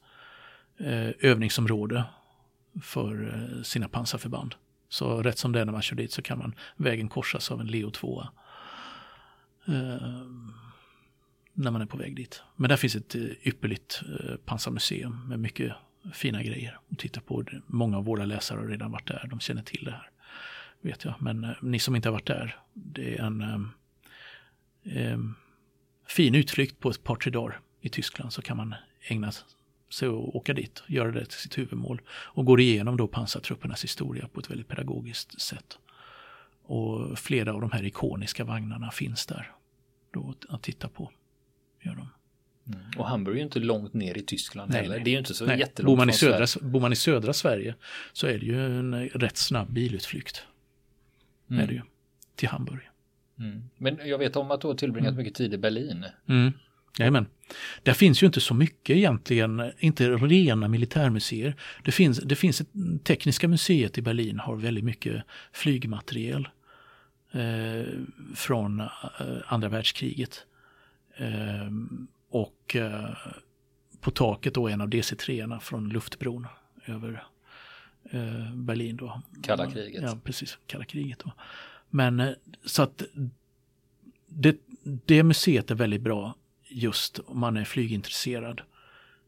eh, 0.79 1.11
övningsområde 1.21 2.05
för 2.83 3.63
sina 3.63 3.89
pansarförband. 3.89 4.55
Så 4.89 5.23
rätt 5.23 5.39
som 5.39 5.53
det 5.53 5.61
är 5.61 5.65
när 5.65 5.73
man 5.73 5.83
kör 5.83 5.97
dit 5.97 6.13
så 6.13 6.23
kan 6.23 6.39
man 6.39 6.55
vägen 6.77 7.09
korsas 7.09 7.51
av 7.51 7.61
en 7.61 7.67
Leo 7.67 7.91
2. 7.91 8.27
Eh, 9.67 10.27
när 11.55 11.71
man 11.71 11.83
är 11.83 11.87
på 11.87 11.97
väg 11.97 12.17
dit. 12.17 12.43
Men 12.57 12.69
där 12.69 12.77
finns 12.77 12.97
ett 12.97 13.15
ypperligt 13.43 14.03
eh, 14.21 14.37
pansarmuseum 14.37 15.29
med 15.29 15.41
mycket 15.41 15.73
fina 16.13 16.43
grejer 16.43 16.79
att 16.91 16.99
titta 16.99 17.21
på. 17.21 17.45
Många 17.67 17.97
av 17.97 18.05
våra 18.05 18.25
läsare 18.25 18.61
har 18.61 18.67
redan 18.67 18.91
varit 18.93 19.09
där, 19.09 19.27
de 19.31 19.41
känner 19.41 19.63
till 19.63 19.85
det 19.85 19.91
här 19.91 20.11
vet 20.83 21.05
jag. 21.05 21.15
Men 21.19 21.45
eh, 21.45 21.51
ni 21.63 21.79
som 21.79 21.97
inte 21.97 22.09
har 22.09 22.13
varit 22.13 22.27
där, 22.27 22.57
det 22.73 23.19
är 23.19 23.23
en 23.23 23.41
eh, 23.41 25.13
eh, 25.13 25.19
fin 26.07 26.35
utflykt 26.35 26.81
på 26.81 26.91
ett 26.91 27.05
par, 27.05 27.17
tre 27.17 27.31
dagar 27.31 27.61
i 27.81 27.89
Tyskland 27.89 28.33
så 28.33 28.43
kan 28.43 28.57
man 28.57 28.75
ägna 29.01 29.33
sig 29.91 30.09
och 30.09 30.37
åka 30.37 30.55
dit, 30.55 30.79
och 30.79 30.91
göra 30.91 31.11
det 31.11 31.25
till 31.25 31.39
sitt 31.39 31.59
huvudmål 31.59 32.01
och 32.11 32.45
går 32.45 32.61
igenom 32.61 32.97
då 32.97 33.09
pansartruppernas 33.09 33.85
historia 33.85 34.29
på 34.29 34.41
ett 34.41 34.51
väldigt 34.51 34.69
pedagogiskt 34.69 35.41
sätt. 35.41 35.79
Och 36.63 37.19
flera 37.19 37.55
av 37.55 37.61
de 37.61 37.71
här 37.71 37.85
ikoniska 37.85 38.45
vagnarna 38.45 38.91
finns 38.91 39.27
där 39.27 39.53
då 40.11 40.35
att 40.49 40.63
titta 40.63 40.89
på. 40.89 41.11
Gör 41.81 41.95
de. 41.95 42.09
Mm. 42.67 42.81
Och 42.99 43.09
Hamburg 43.09 43.35
är 43.35 43.39
ju 43.39 43.45
inte 43.45 43.59
långt 43.59 43.95
ner 43.95 44.19
i 44.19 44.23
Tyskland 44.23 44.71
nej, 44.71 44.83
heller. 44.83 44.99
Det 44.99 45.11
är 45.11 45.13
ju 45.13 45.19
inte 45.19 45.35
så 45.35 45.47
nej. 45.47 45.59
jättelångt 45.59 45.87
bor 45.87 45.97
man, 45.97 46.11
i 46.11 46.13
södra, 46.13 46.47
bor 46.61 46.81
man 46.81 46.93
i 46.93 46.97
södra 46.97 47.33
Sverige 47.33 47.75
så 48.13 48.27
är 48.27 48.39
det 48.39 48.47
ju 48.47 48.79
en 48.79 49.09
rätt 49.09 49.37
snabb 49.37 49.73
bilutflykt. 49.73 50.47
Mm. 51.53 51.65
Är 51.65 51.69
det 51.69 51.75
ju. 51.75 51.83
Till 52.37 52.49
Hamburg. 52.49 52.91
Mm. 53.39 53.63
Men 53.79 53.99
jag 54.05 54.19
vet 54.19 54.37
om 54.37 54.51
att 54.51 54.61
du 54.61 54.67
har 54.67 54.75
tillbringat 54.75 55.09
mm. 55.09 55.19
mycket 55.19 55.35
tid 55.35 55.55
i 55.55 55.59
Berlin. 55.59 56.05
Mm. 56.29 56.53
Jajamän. 56.99 57.27
Där 57.83 57.93
finns 57.93 58.23
ju 58.23 58.27
inte 58.27 58.41
så 58.41 58.55
mycket 58.55 58.97
egentligen, 58.97 59.73
inte 59.79 60.11
rena 60.11 60.69
militärmuseer. 60.69 61.55
Det 61.85 61.93
finns, 61.93 62.19
det 62.19 62.37
finns 62.37 62.61
ett 62.61 62.69
Tekniska 63.05 63.49
museet 63.49 63.99
i 63.99 64.03
Berlin 64.03 64.39
har 64.39 64.57
väldigt 64.57 64.85
mycket 64.85 65.23
flygmateriel 65.53 66.49
eh, 67.33 67.87
från 68.35 68.81
eh, 68.81 68.89
andra 69.47 69.69
världskriget. 69.69 70.47
Eh, 71.17 71.71
och 72.31 72.77
eh, 72.77 73.11
på 74.01 74.11
taket 74.11 74.55
då 74.55 74.69
en 74.69 74.81
av 74.81 74.89
DC-3 74.89 75.59
från 75.59 75.89
luftbron 75.89 76.47
över 76.87 77.25
eh, 78.11 78.55
Berlin 78.55 78.97
då. 78.97 79.23
Kalla 79.43 79.71
kriget. 79.71 80.03
Ja, 80.03 80.19
precis. 80.25 80.59
Kalla 80.67 80.85
kriget 80.85 81.19
då. 81.19 81.33
Men 81.91 82.21
eh, 82.21 82.33
så 82.65 82.83
att 82.83 83.03
det, 84.27 84.57
det 84.83 85.23
museet 85.23 85.71
är 85.71 85.75
väldigt 85.75 86.03
bra 86.03 86.35
just 86.69 87.19
om 87.19 87.41
man 87.41 87.57
är 87.57 87.65
flygintresserad. 87.65 88.61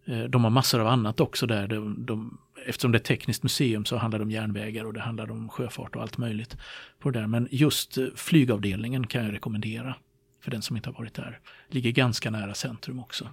Eh, 0.04 0.22
de 0.22 0.44
har 0.44 0.50
massor 0.50 0.80
av 0.80 0.86
annat 0.86 1.20
också 1.20 1.46
där. 1.46 1.68
De, 1.68 2.06
de, 2.06 2.38
eftersom 2.66 2.92
det 2.92 2.96
är 2.96 3.00
ett 3.00 3.06
tekniskt 3.06 3.42
museum 3.42 3.84
så 3.84 3.96
handlar 3.96 4.18
det 4.18 4.22
om 4.22 4.30
järnvägar 4.30 4.84
och 4.84 4.92
det 4.92 5.00
handlar 5.00 5.30
om 5.30 5.48
sjöfart 5.48 5.96
och 5.96 6.02
allt 6.02 6.18
möjligt. 6.18 6.56
på 6.98 7.10
det 7.10 7.20
där. 7.20 7.26
Men 7.26 7.48
just 7.50 7.98
flygavdelningen 8.16 9.06
kan 9.06 9.24
jag 9.24 9.34
rekommendera 9.34 9.96
för 10.40 10.50
den 10.50 10.62
som 10.62 10.76
inte 10.76 10.88
har 10.88 10.94
varit 10.94 11.14
där. 11.14 11.40
Ligger 11.68 11.90
ganska 11.90 12.30
nära 12.30 12.54
centrum 12.54 13.00
också, 13.00 13.28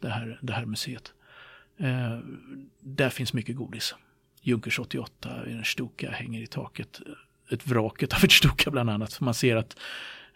det 0.00 0.08
här, 0.08 0.38
det 0.42 0.52
här 0.52 0.64
museet. 0.64 1.12
Eh, 1.78 2.18
där 2.80 3.10
finns 3.10 3.32
mycket 3.32 3.56
godis. 3.56 3.94
Junkers 4.46 4.78
88, 4.78 5.44
en 5.46 5.64
Stuka 5.64 6.10
hänger 6.10 6.42
i 6.42 6.46
taket. 6.46 7.00
Ett 7.50 7.66
vraket 7.66 8.12
av 8.12 8.24
ett 8.24 8.32
Stuka 8.32 8.70
bland 8.70 8.90
annat. 8.90 9.20
Man 9.20 9.34
ser, 9.34 9.56
att, 9.56 9.76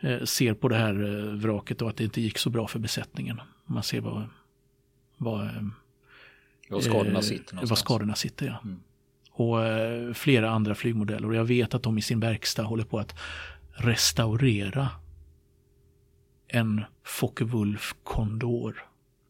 eh, 0.01 0.23
ser 0.25 0.55
på 0.55 0.69
det 0.69 0.77
här 0.77 1.03
eh, 1.03 1.25
vraket 1.35 1.83
och 1.83 1.89
att 1.91 1.97
det 1.97 2.05
inte 2.05 2.21
gick 2.21 2.39
så 2.39 2.51
bra 2.51 2.69
för 2.69 2.79
besättningen. 2.79 3.41
Man 3.67 3.83
ser 3.83 4.01
vad, 4.01 4.29
vad, 5.17 5.45
eh, 5.45 5.63
var 6.69 6.81
skadorna 6.81 7.23
sitter. 7.23 7.55
Någonstans. 7.55 7.71
Var 7.71 7.77
skadorna 7.77 8.15
sitter, 8.15 8.47
ja. 8.47 8.61
Mm. 8.65 8.81
Och 9.33 9.65
eh, 9.67 10.13
flera 10.13 10.51
andra 10.51 10.75
flygmodeller. 10.75 11.29
Och 11.29 11.35
jag 11.35 11.45
vet 11.45 11.75
att 11.75 11.83
de 11.83 11.99
i 11.99 12.03
sin 12.03 12.21
verkstad 12.21 12.63
håller 12.63 12.85
på 12.85 12.99
att 12.99 13.15
restaurera 13.73 14.89
en 16.49 16.85
Focke-Wulf 17.05 17.95
Condor. 18.03 18.87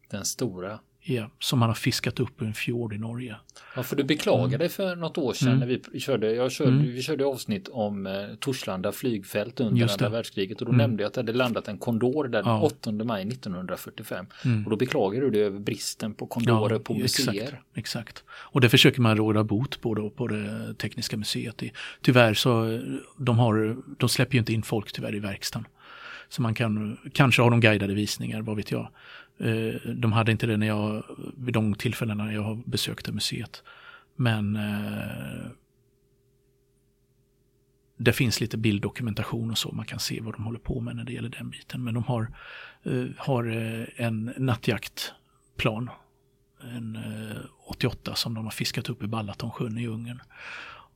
Den 0.09 0.25
stora 0.25 0.79
Ja, 1.03 1.29
som 1.39 1.59
man 1.59 1.69
har 1.69 1.75
fiskat 1.75 2.19
upp 2.19 2.41
ur 2.41 2.47
en 2.47 2.53
fjord 2.53 2.93
i 2.93 2.97
Norge. 2.97 3.35
Ja, 3.75 3.83
för 3.83 3.95
du 3.95 4.03
beklagade 4.03 4.57
dig 4.57 4.69
för 4.69 4.95
något 4.95 5.17
år 5.17 5.33
sedan 5.33 5.47
mm. 5.47 5.59
när 5.59 5.79
vi 5.91 5.99
körde, 5.99 6.33
jag 6.33 6.51
körde, 6.51 6.71
mm. 6.71 6.91
vi 6.91 7.01
körde 7.01 7.25
avsnitt 7.25 7.67
om 7.67 8.07
eh, 8.07 8.13
Torslanda 8.39 8.91
flygfält 8.91 9.59
under 9.59 9.91
andra 9.91 10.09
världskriget 10.09 10.61
och 10.61 10.65
då 10.65 10.71
mm. 10.71 10.77
nämnde 10.77 11.03
jag 11.03 11.07
att 11.07 11.13
det 11.13 11.19
hade 11.19 11.33
landat 11.33 11.67
en 11.67 11.77
kondor 11.77 12.27
där 12.27 12.43
ja. 12.45 12.61
8 12.61 12.91
maj 12.91 13.27
1945. 13.27 14.25
Mm. 14.45 14.63
Och 14.63 14.69
då 14.69 14.77
beklagade 14.77 15.25
du 15.25 15.31
dig 15.31 15.41
över 15.41 15.59
bristen 15.59 16.13
på 16.13 16.27
kondorer 16.27 16.75
ja, 16.75 16.79
på 16.79 16.93
museer. 16.93 17.43
Exakt, 17.43 17.63
exakt. 17.73 18.23
Och 18.29 18.61
det 18.61 18.69
försöker 18.69 19.01
man 19.01 19.17
råda 19.17 19.43
bot 19.43 19.81
på 19.81 19.95
då 19.95 20.09
på 20.09 20.27
det 20.27 20.73
tekniska 20.73 21.17
museet. 21.17 21.63
Tyvärr 22.01 22.33
så 22.33 22.79
de, 23.17 23.39
har, 23.39 23.77
de 23.97 24.09
släpper 24.09 24.33
ju 24.33 24.39
inte 24.39 24.53
in 24.53 24.63
folk 24.63 24.91
tyvärr 24.91 25.15
i 25.15 25.19
verkstaden. 25.19 25.67
Så 26.31 26.41
man 26.41 26.53
kan, 26.53 26.97
kanske 27.13 27.41
har 27.41 27.51
de 27.51 27.59
guidade 27.59 27.93
visningar, 27.93 28.41
vad 28.41 28.55
vet 28.55 28.71
jag. 28.71 28.89
Eh, 29.37 29.73
de 29.95 30.11
hade 30.11 30.31
inte 30.31 30.47
det 30.47 30.57
när 30.57 30.67
jag, 30.67 31.03
vid 31.37 31.53
de 31.53 31.75
tillfällena 31.75 32.33
jag 32.33 32.63
besökte 32.65 33.11
museet. 33.11 33.63
Men 34.15 34.55
eh, 34.55 35.51
det 37.97 38.13
finns 38.13 38.41
lite 38.41 38.57
bilddokumentation 38.57 39.51
och 39.51 39.57
så, 39.57 39.71
man 39.71 39.85
kan 39.85 39.99
se 39.99 40.21
vad 40.21 40.33
de 40.33 40.43
håller 40.43 40.59
på 40.59 40.79
med 40.79 40.95
när 40.95 41.03
det 41.03 41.13
gäller 41.13 41.29
den 41.29 41.49
biten. 41.49 41.83
Men 41.83 41.93
de 41.93 42.03
har, 42.03 42.27
eh, 42.83 43.05
har 43.17 43.43
en 43.95 44.33
nattjaktplan, 44.37 45.89
en 46.75 46.99
88 47.65 48.15
som 48.15 48.33
de 48.33 48.43
har 48.43 48.51
fiskat 48.51 48.89
upp 48.89 49.03
i 49.03 49.07
Balatonsjön 49.07 49.77
i 49.77 49.87
Ungern 49.87 50.21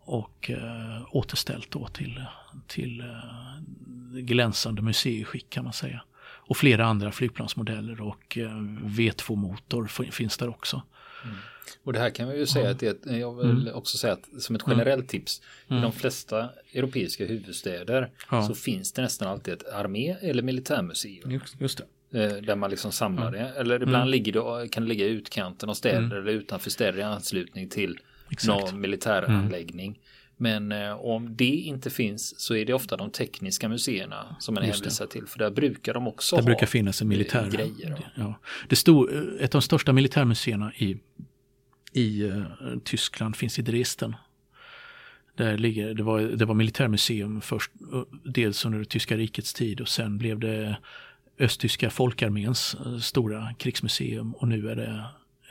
och 0.06 0.52
eh, 0.52 1.02
återställt 1.12 1.72
då 1.72 1.88
till, 1.88 2.24
till 2.68 3.00
eh, 3.00 4.20
glänsande 4.22 4.82
museiskick 4.82 5.50
kan 5.50 5.64
man 5.64 5.74
säga. 5.74 6.02
Och 6.48 6.58
flera 6.58 6.86
andra 6.86 7.12
flygplansmodeller 7.12 8.02
och 8.02 8.38
eh, 8.38 8.50
V2-motor 8.86 10.12
finns 10.12 10.38
där 10.38 10.50
också. 10.50 10.82
Mm. 11.24 11.36
Och 11.84 11.94
det 11.94 12.00
här 12.00 12.10
kan 12.10 12.30
vi 12.30 12.38
ju 12.38 12.46
säga 12.46 12.70
att 12.70 12.80
det, 12.80 13.06
jag 13.06 13.36
vill 13.36 13.68
mm. 13.68 13.76
också 13.76 13.98
säga 13.98 14.14
att 14.14 14.42
som 14.44 14.56
ett 14.56 14.64
generellt 14.68 14.96
mm. 14.96 15.08
tips 15.08 15.42
i 15.68 15.74
de 15.74 15.78
mm. 15.78 15.92
flesta 15.92 16.50
europeiska 16.74 17.26
huvudstäder 17.26 18.12
ja. 18.32 18.48
så 18.48 18.56
finns 18.56 18.92
det 18.92 19.02
nästan 19.02 19.28
alltid 19.28 19.54
ett 19.54 19.74
armé 19.74 20.16
eller 20.22 20.44
militärmuseum. 20.44 21.32
Just, 21.32 21.62
just 21.62 21.78
det. 21.78 22.24
Eh, 22.24 22.34
där 22.34 22.56
man 22.56 22.70
liksom 22.70 22.92
samlar 22.92 23.32
det. 23.32 23.40
Eller 23.40 23.76
ibland 23.76 23.96
mm. 23.96 24.10
ligger 24.10 24.32
det, 24.62 24.68
kan 24.68 24.84
det 24.84 24.90
ligga 24.90 25.06
i 25.06 25.10
utkanten 25.10 25.70
av 25.70 25.74
städer 25.74 25.98
mm. 25.98 26.18
eller 26.18 26.32
utanför 26.32 26.70
städer 26.70 27.00
i 27.00 27.04
anslutning 27.04 27.70
till. 27.70 28.00
Någon 28.48 28.82
militäranläggning. 28.82 29.88
Mm. 29.88 30.02
Men 30.38 30.72
eh, 30.72 30.94
om 30.94 31.36
det 31.36 31.46
inte 31.46 31.90
finns 31.90 32.40
så 32.40 32.56
är 32.56 32.66
det 32.66 32.74
ofta 32.74 32.98
de 32.98 33.12
tekniska 33.12 33.70
museerna 33.70 34.36
som 34.40 34.56
man 34.56 34.64
hänvisar 34.64 35.06
till. 35.06 35.28
För 35.28 35.40
där 35.40 35.52
brukar 35.52 35.94
de 35.94 36.08
också 36.08 36.36
där 36.36 36.44
ha 36.44 36.46
brukar 36.46 36.68
finnas 36.68 37.02
en 37.02 37.08
militär. 37.08 37.50
grejer. 37.50 38.12
Ja. 38.16 38.40
Det 38.70 38.76
stod, 38.76 39.10
ett 39.40 39.56
av 39.56 39.62
de 39.62 39.62
största 39.62 39.94
militärmuseerna 39.94 40.74
i, 40.74 40.98
i 41.94 42.24
uh, 42.24 42.46
Tyskland 42.84 43.36
finns 43.36 43.60
i 43.60 43.62
Dresden. 43.62 44.16
Där 45.36 45.58
ligger, 45.58 45.94
det, 45.94 46.04
var, 46.04 46.22
det 46.22 46.46
var 46.46 46.56
militärmuseum 46.56 47.42
först, 47.42 47.72
dels 48.24 48.66
under 48.66 48.80
det 48.80 48.86
tyska 48.86 49.18
rikets 49.18 49.54
tid 49.54 49.82
och 49.82 49.88
sen 49.88 50.18
blev 50.18 50.40
det 50.40 50.78
östtyska 51.40 51.90
folkarméns 51.90 52.76
stora 53.02 53.54
krigsmuseum 53.54 54.34
och 54.34 54.48
nu 54.48 54.70
är 54.70 54.76
det 54.76 55.06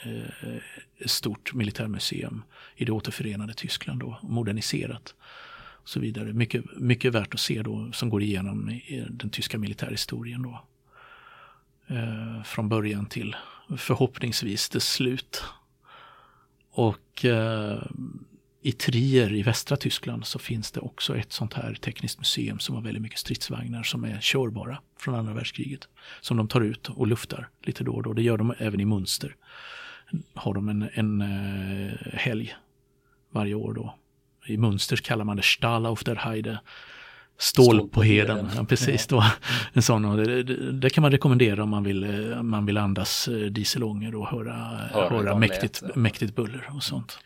Eh, 0.05 0.57
ett 0.99 1.11
stort 1.11 1.55
militärmuseum 1.55 2.43
i 2.77 2.85
det 2.85 2.93
återförenade 2.93 3.55
Tyskland 3.55 4.01
då, 4.01 4.19
moderniserat. 4.23 5.15
Och 5.85 5.89
så 5.89 6.01
vidare. 6.01 6.33
Mycket, 6.33 6.65
mycket 6.77 7.13
värt 7.13 7.35
att 7.35 7.41
se 7.41 7.63
då 7.63 7.93
som 7.93 8.11
går 8.11 8.23
igenom 8.23 8.81
den 9.11 9.31
tyska 9.31 9.59
militärhistorien 9.59 10.43
då. 10.43 10.65
Eh, 11.87 12.43
från 12.43 12.69
början 12.69 13.07
till 13.07 13.37
förhoppningsvis 13.77 14.69
det 14.69 14.81
slut. 14.81 15.45
Och 16.71 17.25
eh, 17.25 17.83
i 18.63 18.73
Trier 18.73 19.33
i 19.33 19.43
västra 19.43 19.77
Tyskland 19.77 20.27
så 20.27 20.39
finns 20.39 20.71
det 20.71 20.81
också 20.81 21.17
ett 21.17 21.33
sånt 21.33 21.55
här 21.55 21.75
tekniskt 21.75 22.19
museum 22.19 22.59
som 22.59 22.75
har 22.75 22.83
väldigt 22.83 23.03
mycket 23.03 23.19
stridsvagnar 23.19 23.83
som 23.83 24.05
är 24.05 24.21
körbara 24.21 24.79
från 24.99 25.15
andra 25.15 25.35
världskriget. 25.35 25.89
Som 26.21 26.37
de 26.37 26.49
tar 26.49 26.61
ut 26.61 26.89
och 26.89 27.07
luftar 27.07 27.49
lite 27.63 27.85
då 27.85 27.93
och 27.93 28.03
då. 28.03 28.13
Det 28.13 28.23
gör 28.23 28.39
de 28.39 28.55
även 28.59 28.81
i 28.81 28.85
Münster 28.85 29.33
har 30.35 30.55
de 30.55 30.69
en, 30.69 30.89
en 30.95 31.23
uh, 31.23 31.93
helg 32.13 32.55
varje 33.31 33.55
år 33.55 33.75
då. 33.75 33.95
I 34.47 34.57
Münster 34.57 34.97
kallar 34.97 35.25
man 35.25 35.37
det 35.37 35.45
Stall 35.45 35.87
auf 35.87 36.05
der 36.05 36.17
Heide. 36.17 36.59
Stål, 37.39 37.89
på 37.89 38.03
heden. 38.03 38.51
Ja, 38.57 38.65
precis, 38.65 39.07
ja. 39.11 39.17
då. 39.17 39.25
en 39.73 39.83
sån. 39.83 40.05
Och 40.05 40.17
det, 40.17 40.43
det, 40.43 40.73
det, 40.73 40.91
kan 40.91 41.03
man 41.03 41.11
rekommendera 41.11 41.63
om 41.63 41.69
man 41.69 41.85
vill, 41.85 42.05
eh, 42.05 42.43
man 42.43 42.67
vill 42.67 42.77
andas 42.79 43.29
eh, 43.29 43.35
dieselångor 43.35 44.15
och 44.15 44.29
höra, 44.29 44.53
höra, 44.93 45.09
höra 45.09 45.39
mäktigt, 45.39 45.83
mäktigt 45.95 46.35
buller 46.35 46.71
och 46.75 46.83
sånt. 46.83 47.19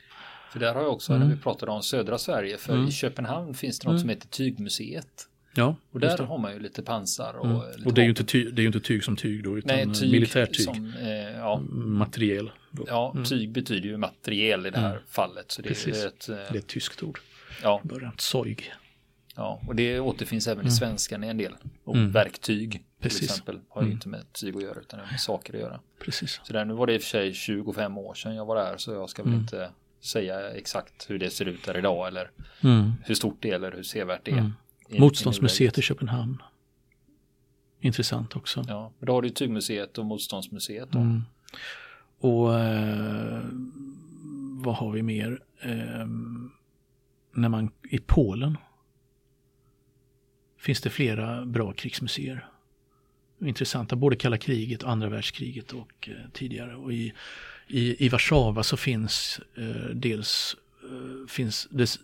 För 0.52 0.58
där 0.58 0.74
har 0.74 0.80
jag 0.80 0.92
också, 0.92 1.12
mm. 1.12 1.28
när 1.28 1.34
vi 1.34 1.42
pratade 1.42 1.72
om 1.72 1.82
södra 1.82 2.18
Sverige, 2.18 2.56
för 2.58 2.72
mm. 2.72 2.88
i 2.88 2.92
Köpenhamn 2.92 3.54
finns 3.54 3.78
det 3.78 3.88
något 3.88 3.92
mm. 3.92 4.00
som 4.00 4.08
heter 4.08 4.28
Tygmuseet. 4.28 5.28
Ja, 5.58 5.76
och 5.92 6.00
där 6.00 6.18
har 6.18 6.38
man 6.38 6.52
ju 6.52 6.58
lite 6.58 6.82
pansar. 6.82 7.34
Och, 7.34 7.46
mm. 7.46 7.86
och 7.86 7.94
det, 7.94 8.00
är 8.00 8.02
ju 8.02 8.08
inte 8.08 8.24
tyg, 8.24 8.54
det 8.54 8.62
är 8.62 8.66
inte 8.66 8.80
tyg 8.80 9.04
som 9.04 9.16
tyg 9.16 9.44
då, 9.44 9.58
utan 9.58 9.76
Nej, 9.76 9.94
tyg 9.94 10.12
militärtyg. 10.12 10.64
Som, 10.64 10.94
eh, 11.00 11.08
ja. 11.38 11.60
Materiel. 11.70 12.50
Då. 12.70 12.84
Ja, 12.86 13.10
mm. 13.12 13.24
tyg 13.24 13.52
betyder 13.52 13.88
ju 13.88 13.96
materiel 13.96 14.66
i 14.66 14.70
det 14.70 14.78
här 14.78 14.90
mm. 14.90 15.02
fallet. 15.08 15.52
Så 15.52 15.62
det, 15.62 15.68
Precis. 15.68 16.04
är 16.04 16.06
ett, 16.06 16.28
eh, 16.28 16.34
det 16.36 16.54
är 16.54 16.56
ett 16.56 16.66
tyskt 16.66 17.02
ord. 17.02 17.20
Ja. 17.62 17.80
Början, 17.84 18.12
sojg. 18.18 18.72
Ja, 19.36 19.60
och 19.66 19.76
det 19.76 20.00
återfinns 20.00 20.48
även 20.48 20.58
i 20.58 20.60
mm. 20.60 20.70
svenskan 20.70 21.24
i 21.24 21.28
en 21.28 21.36
del. 21.36 21.54
Och 21.84 21.96
mm. 21.96 22.10
verktyg 22.10 22.84
Precis. 23.00 23.18
till 23.18 23.28
exempel 23.28 23.60
har 23.68 23.82
ju 23.82 23.90
inte 23.90 24.08
med 24.08 24.32
tyg 24.32 24.56
att 24.56 24.62
göra 24.62 24.80
utan 24.80 25.00
med 25.00 25.20
saker 25.20 25.54
att 25.54 25.60
göra. 25.60 25.80
Precis. 26.04 26.40
Så 26.44 26.52
där, 26.52 26.64
nu 26.64 26.74
var 26.74 26.86
det 26.86 26.94
i 26.94 26.98
och 26.98 27.02
för 27.02 27.08
sig 27.08 27.34
25 27.34 27.98
år 27.98 28.14
sedan 28.14 28.34
jag 28.34 28.46
var 28.46 28.56
där 28.56 28.76
så 28.76 28.92
jag 28.92 29.10
ska 29.10 29.22
väl 29.22 29.34
inte 29.34 29.70
säga 30.00 30.50
exakt 30.50 31.10
hur 31.10 31.18
det 31.18 31.30
ser 31.30 31.48
ut 31.48 31.64
där 31.64 31.78
idag 31.78 32.08
eller 32.08 32.30
hur 33.04 33.14
stort 33.14 33.36
det 33.40 33.50
är 33.50 33.54
eller 33.54 33.72
hur 33.72 33.82
sevärt 33.82 34.24
det 34.24 34.30
är. 34.30 34.52
Motståndsmuseet 34.88 35.78
i 35.78 35.82
Köpenhamn. 35.82 36.42
Intressant 37.80 38.36
också. 38.36 38.64
Ja, 38.68 38.92
då 39.00 39.12
har 39.12 39.22
du 39.22 39.30
Tygmuseet 39.30 39.98
och 39.98 40.06
Motståndsmuseet. 40.06 40.88
Då. 40.90 40.98
Mm. 40.98 41.22
Och 42.18 42.60
eh, 42.60 43.40
vad 44.62 44.74
har 44.74 44.92
vi 44.92 45.02
mer? 45.02 45.42
Eh, 45.60 46.06
när 47.32 47.48
man 47.48 47.70
i 47.90 47.98
Polen 47.98 48.56
finns 50.58 50.80
det 50.80 50.90
flera 50.90 51.44
bra 51.44 51.72
krigsmuseer. 51.72 52.48
Intressanta, 53.40 53.96
både 53.96 54.16
kalla 54.16 54.38
kriget, 54.38 54.84
andra 54.84 55.08
världskriget 55.08 55.72
och 55.72 56.08
eh, 56.08 56.30
tidigare. 56.32 56.76
Och 56.76 56.92
i, 56.92 57.12
i, 57.68 58.06
i 58.06 58.08
Warszawa 58.08 58.62
så 58.62 58.76
finns 58.76 59.40
eh, 59.56 59.90
dels 59.94 60.56
eh, 60.82 61.28
finns 61.28 61.68
det 61.70 61.98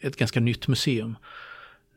ett 0.00 0.16
ganska 0.16 0.40
nytt 0.40 0.68
museum 0.68 1.16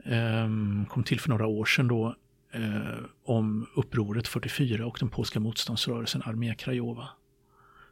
Ehm, 0.03 0.85
kom 0.89 1.03
till 1.03 1.19
för 1.19 1.29
några 1.29 1.47
år 1.47 1.65
sedan 1.65 1.87
då 1.87 2.15
eh, 2.51 3.03
om 3.23 3.67
upproret 3.75 4.27
44 4.27 4.85
och 4.85 4.97
den 4.99 5.09
polska 5.09 5.39
motståndsrörelsen 5.39 6.21
Armé 6.25 6.55
Krajowa. 6.55 7.09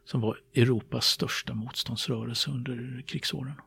Som 0.04 0.20
var 0.20 0.38
Europas 0.54 1.06
största 1.06 1.54
motståndsrörelse 1.54 2.50
under 2.50 3.02
krigsåren. 3.06 3.60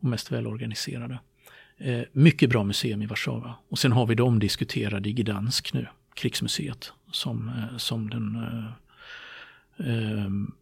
Och 0.00 0.08
mest 0.08 0.32
välorganiserade. 0.32 1.18
Eh, 1.76 2.02
mycket 2.12 2.50
bra 2.50 2.64
museum 2.64 3.02
i 3.02 3.06
Warszawa. 3.06 3.54
Och 3.68 3.78
sen 3.78 3.92
har 3.92 4.06
vi 4.06 4.14
det 4.14 4.22
omdiskuterade 4.22 5.08
i 5.08 5.12
Gdansk 5.12 5.72
nu, 5.72 5.86
krigsmuseet, 6.14 6.92
som, 7.12 7.48
eh, 7.48 7.76
som 7.76 8.10
den 8.10 8.36
eh, 8.36 8.70
ehm, 9.88 10.52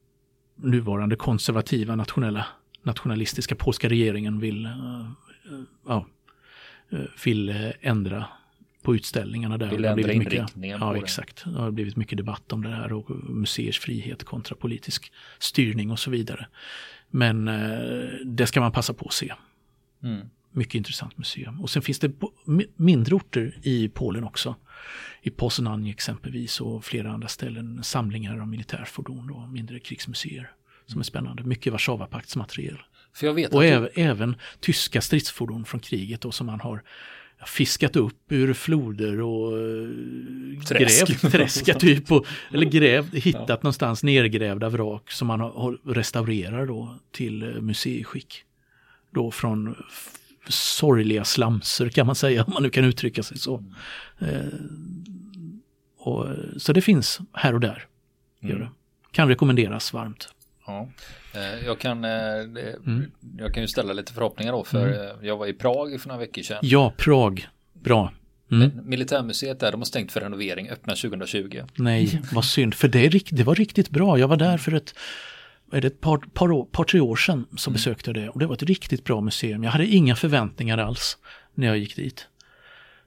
nuvarande 0.57 1.17
konservativa 1.17 1.97
nationella 1.97 2.47
nationalistiska 2.83 3.55
polska 3.55 3.89
regeringen 3.89 4.41
vill 4.41 4.67
eh, 4.67 5.07
ja, 5.87 6.07
eh, 6.91 7.01
vill 7.25 7.49
eh, 7.49 7.71
ändra 7.81 8.27
på 8.83 8.95
utställningarna 8.95 9.59
där. 9.59 9.71
Vill 9.71 9.85
ändra 9.85 10.13
inriktningen 10.13 10.81
Ja, 10.81 10.97
exakt. 10.97 11.45
Det 11.45 11.51
har 11.51 11.71
blivit 11.71 11.97
mycket 11.97 12.19
debatt 12.19 12.53
om 12.53 12.63
det 12.63 12.69
här 12.69 12.93
och 12.93 13.11
museers 13.31 13.81
frihet 13.81 14.25
kontra 14.25 14.57
politisk 14.57 15.13
styrning 15.39 15.91
och 15.91 15.99
så 15.99 16.11
vidare. 16.11 16.47
Men 17.11 17.49
eh, 17.49 18.09
det 18.25 18.47
ska 18.47 18.61
man 18.61 18.73
passa 18.73 18.95
på 18.95 19.07
att 19.07 19.13
se. 19.13 19.33
Mm. 20.03 20.27
Mycket 20.53 20.75
intressant 20.75 21.19
museum. 21.19 21.61
Och 21.61 21.71
sen 21.71 21.83
finns 21.83 21.99
det 21.99 22.13
mindre 22.77 23.15
orter 23.15 23.59
i 23.63 23.89
Polen 23.89 24.25
också. 24.25 24.55
I 25.23 25.31
Poznań 25.31 25.89
exempelvis 25.89 26.61
och 26.61 26.85
flera 26.85 27.13
andra 27.13 27.29
ställen 27.29 27.83
samlingar 27.83 28.39
av 28.39 28.49
militärfordon 28.49 29.31
och 29.31 29.49
mindre 29.49 29.81
krigsmuseer 29.81 30.51
som 30.87 31.01
är 31.01 31.05
spännande. 31.05 31.43
Mycket 31.43 31.73
Warszawapaktsmateriel. 31.73 32.79
För 33.17 33.27
jag 33.27 33.35
vet 33.35 33.55
och 33.55 33.65
även, 33.65 33.89
du... 33.95 34.01
även 34.03 34.37
tyska 34.61 35.01
stridsfordon 35.01 35.65
från 35.65 35.81
kriget 35.81 36.21
då 36.21 36.33
som 36.33 36.47
man 36.47 36.61
har 36.61 36.83
fiskat 37.47 37.97
upp 37.97 38.33
ur 38.33 38.55
floder 38.55 39.21
och 39.21 39.59
eh, 39.59 40.63
Träsk. 40.69 41.09
grävt, 41.09 41.21
träska 41.33 41.75
typ, 41.75 42.13
och, 42.13 42.27
eller 42.53 42.67
grävt, 42.67 43.15
hittat 43.15 43.49
ja. 43.49 43.55
någonstans 43.55 44.03
nergrävda 44.03 44.69
vrak 44.69 45.11
som 45.11 45.29
man 45.29 45.41
har, 45.41 45.93
restaurerar 45.93 46.67
då 46.67 46.95
till 47.13 47.43
eh, 47.43 47.49
museiskick. 47.49 48.45
Då 49.11 49.31
från 49.31 49.85
sorgliga 50.49 51.25
slamser 51.25 51.89
kan 51.89 52.07
man 52.07 52.15
säga, 52.15 52.45
om 52.45 52.53
man 52.53 52.63
nu 52.63 52.71
kan 52.71 52.85
uttrycka 52.85 53.23
sig 53.23 53.39
så. 53.39 53.65
Mm. 54.19 54.35
Eh, 54.35 54.53
och, 55.99 56.27
så 56.57 56.73
det 56.73 56.81
finns 56.81 57.21
här 57.33 57.55
och 57.55 57.61
där. 57.61 57.87
Det. 58.41 58.69
Kan 59.13 59.29
rekommenderas 59.29 59.93
varmt. 59.93 60.29
Ja. 60.67 60.89
Eh, 61.35 61.67
jag 61.67 61.79
kan, 61.79 62.05
eh, 62.05 62.11
mm. 62.11 63.13
jag 63.39 63.55
kan 63.55 63.63
ju 63.63 63.69
ställa 63.69 63.93
lite 63.93 64.13
förhoppningar 64.13 64.53
då 64.53 64.65
för 64.65 64.87
mm. 64.87 65.27
jag 65.27 65.37
var 65.37 65.47
i 65.47 65.53
Prag 65.53 66.01
för 66.01 66.09
några 66.09 66.21
veckor 66.21 66.43
sedan. 66.43 66.59
Ja, 66.63 66.93
Prag. 66.97 67.49
Bra. 67.73 68.13
Mm. 68.51 68.71
Militärmuseet 68.85 69.61
där, 69.61 69.73
de 69.73 69.81
har 69.81 69.85
stängt 69.85 70.13
för 70.13 70.21
renovering, 70.21 70.71
öppnar 70.71 70.95
2020. 70.95 71.63
Nej, 71.75 72.23
vad 72.33 72.45
synd, 72.45 72.75
för 72.75 72.89
det, 72.89 73.09
det 73.31 73.45
var 73.45 73.55
riktigt 73.55 73.91
bra. 73.91 74.19
Jag 74.19 74.29
var 74.29 74.37
där 74.37 74.59
för 74.59 74.73
ett, 74.73 74.95
är 75.73 75.81
det 75.81 75.87
ett 75.87 76.01
par, 76.01 76.19
par, 76.19 76.53
år, 76.53 76.65
par 76.65 76.85
tre 76.85 77.01
år 77.01 77.17
sedan 77.17 77.47
så 77.57 77.71
mm. 77.71 77.75
besökte 77.75 78.13
det 78.13 78.29
och 78.29 78.39
det 78.39 78.47
var 78.47 78.55
ett 78.55 78.63
riktigt 78.63 79.05
bra 79.05 79.21
museum. 79.21 79.65
Jag 79.65 79.71
hade 79.71 79.87
inga 79.87 80.17
förväntningar 80.17 80.79
alls 80.79 81.19
när 81.55 81.67
jag 81.67 81.79
gick 81.79 81.97
dit. 81.97 82.27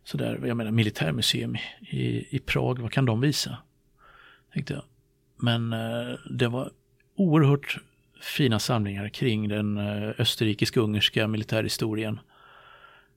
Så 0.03 0.17
där, 0.17 0.41
jag 0.45 0.57
menar 0.57 0.71
militärmuseum 0.71 1.55
i, 1.91 2.35
i 2.35 2.39
Prag, 2.45 2.79
vad 2.79 2.91
kan 2.91 3.05
de 3.05 3.21
visa? 3.21 3.57
Tänkte 4.53 4.73
jag. 4.73 4.83
Men 5.37 5.73
eh, 5.73 6.17
det 6.29 6.47
var 6.47 6.71
oerhört 7.19 7.77
fina 8.21 8.59
samlingar 8.59 9.09
kring 9.09 9.49
den 9.49 9.77
eh, 9.77 10.09
österrikisk-ungerska 10.17 11.27
militärhistorien. 11.27 12.19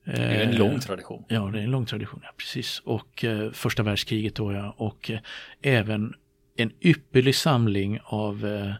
Det 0.05 0.11
är 0.11 0.43
en 0.43 0.55
lång 0.55 0.79
tradition. 0.79 1.25
Ja, 1.27 1.49
det 1.53 1.59
är 1.59 1.63
en 1.63 1.71
lång 1.71 1.85
tradition, 1.85 2.19
ja, 2.23 2.29
precis. 2.37 2.79
Och 2.79 3.23
eh, 3.23 3.51
första 3.51 3.83
världskriget 3.83 4.35
då 4.35 4.53
ja, 4.53 4.75
och 4.77 5.11
eh, 5.11 5.19
även 5.61 6.13
en 6.55 6.71
ypperlig 6.81 7.35
samling 7.35 7.99
av 8.03 8.45
eh, 8.45 8.73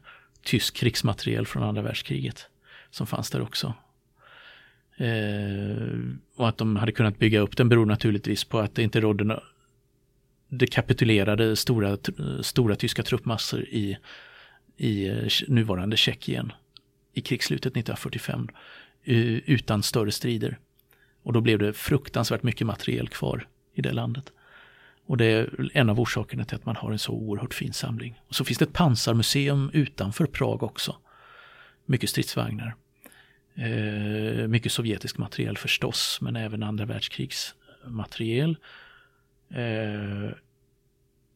tysk 0.44 0.75
krigsmateriel 0.75 1.46
från 1.46 1.63
andra 1.63 1.82
världskriget 1.82 2.48
som 2.89 3.08
fanns 3.08 3.30
där 3.30 3.42
också. 3.42 3.74
Eh, 4.98 5.88
och 6.36 6.50
att 6.50 6.58
de 6.58 6.75
hade 6.75 6.92
kunnat 6.92 7.20
bygga 7.20 7.39
upp 7.39 7.58
den 7.58 7.70
beror 7.70 7.86
naturligtvis 7.86 8.44
på 8.44 8.60
att 8.60 8.75
det 8.75 8.84
inte 8.84 9.01
rådde 9.01 9.39
det 10.50 10.68
kapitulerade 10.68 11.56
stora, 11.56 11.98
stora 12.42 12.75
tyska 12.75 13.03
truppmassor 13.03 13.62
i, 13.62 13.98
i 14.77 15.08
eh, 15.08 15.27
nuvarande 15.48 15.98
Tjeckien 15.98 16.51
i 17.13 17.22
krigsslutet 17.22 17.77
1945 17.77 18.48
eh, 19.03 19.18
utan 19.25 19.84
större 19.84 20.12
strider. 20.12 20.58
Och 21.24 21.34
då 21.34 21.42
blev 21.42 21.60
det 21.60 21.74
fruktansvärt 21.74 22.44
mycket 22.44 22.68
materiel 22.68 23.10
kvar 23.10 23.48
i 23.74 23.82
det 23.82 23.92
landet. 23.92 24.32
Och 25.06 25.18
det 25.18 25.25
är 25.25 25.70
en 25.74 25.89
av 25.89 26.00
orsakerna 26.00 26.46
till 26.46 26.56
att 26.56 26.65
man 26.65 26.75
har 26.75 26.92
en 26.92 27.00
så 27.00 27.12
oerhört 27.12 27.53
fin 27.53 27.74
samling. 27.74 28.22
Och 28.27 28.36
så 28.36 28.46
finns 28.46 28.58
det 28.58 28.65
ett 28.65 28.74
pansarmuseum 28.74 29.70
utanför 29.74 30.25
Prag 30.25 30.63
också. 30.63 30.96
Mycket 31.86 32.10
stridsvagnar. 32.10 32.75
Eh, 33.56 34.48
mycket 34.48 34.72
sovjetisk 34.72 35.18
materiel 35.18 35.58
förstås, 35.58 36.20
men 36.22 36.36
även 36.36 36.63
andra 36.63 36.86
världskrigsmateriel. 36.86 38.58
Eh, 39.50 40.32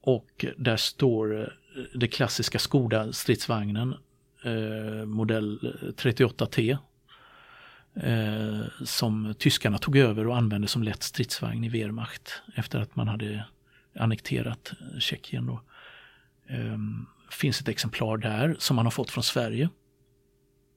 och 0.02 0.46
där 0.58 0.78
står 0.78 1.42
eh, 1.42 1.48
det 1.94 2.08
klassiska 2.08 2.60
Skoda 2.60 3.14
stridsvagnen 3.14 3.96
eh, 4.44 5.06
modell 5.06 5.76
38T 5.98 6.78
eh, 7.96 8.66
som 8.84 9.36
tyskarna 9.40 9.78
tog 9.78 9.98
över 9.98 10.28
och 10.28 10.38
använde 10.38 10.68
som 10.68 10.84
lätt 10.84 11.04
stridsvagn 11.04 11.64
i 11.64 11.70
Wehrmacht 11.70 12.42
efter 12.56 12.80
att 12.80 12.96
man 12.96 13.08
hade 13.08 13.46
annekterat 14.00 14.74
Tjeckien. 15.00 15.46
Då. 15.46 15.62
Eh, 16.48 16.78
finns 17.32 17.62
ett 17.62 17.68
exemplar 17.68 18.18
där 18.18 18.56
som 18.60 18.76
man 18.76 18.86
har 18.86 18.92
fått 18.92 19.12
från 19.12 19.24
Sverige. 19.24 19.70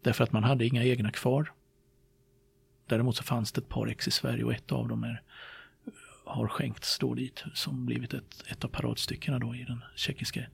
Därför 0.03 0.25
att 0.25 0.33
man 0.33 0.45
hade 0.45 0.67
inga 0.67 0.85
egna 0.85 1.11
kvar. 1.11 1.53
Däremot 2.87 3.17
så 3.17 3.23
fanns 3.23 3.53
det 3.53 3.61
ett 3.61 3.69
par 3.69 3.87
ex 3.87 4.09
i 4.09 4.11
Sverige 4.11 4.45
och 4.45 4.53
ett 4.53 4.73
av 4.73 4.89
dem 4.89 5.05
är, 5.05 5.23
har 6.25 6.49
skänkts 6.49 6.99
då 6.99 7.15
dit 7.15 7.45
som 7.55 7.87
blivit 7.87 8.15
ett, 8.15 8.45
ett 8.47 8.65
av 8.65 8.69
paradstyckena 8.69 9.39
då 9.39 9.55
i 9.55 9.65
den 9.65 9.85
tjeckiska 9.97 10.47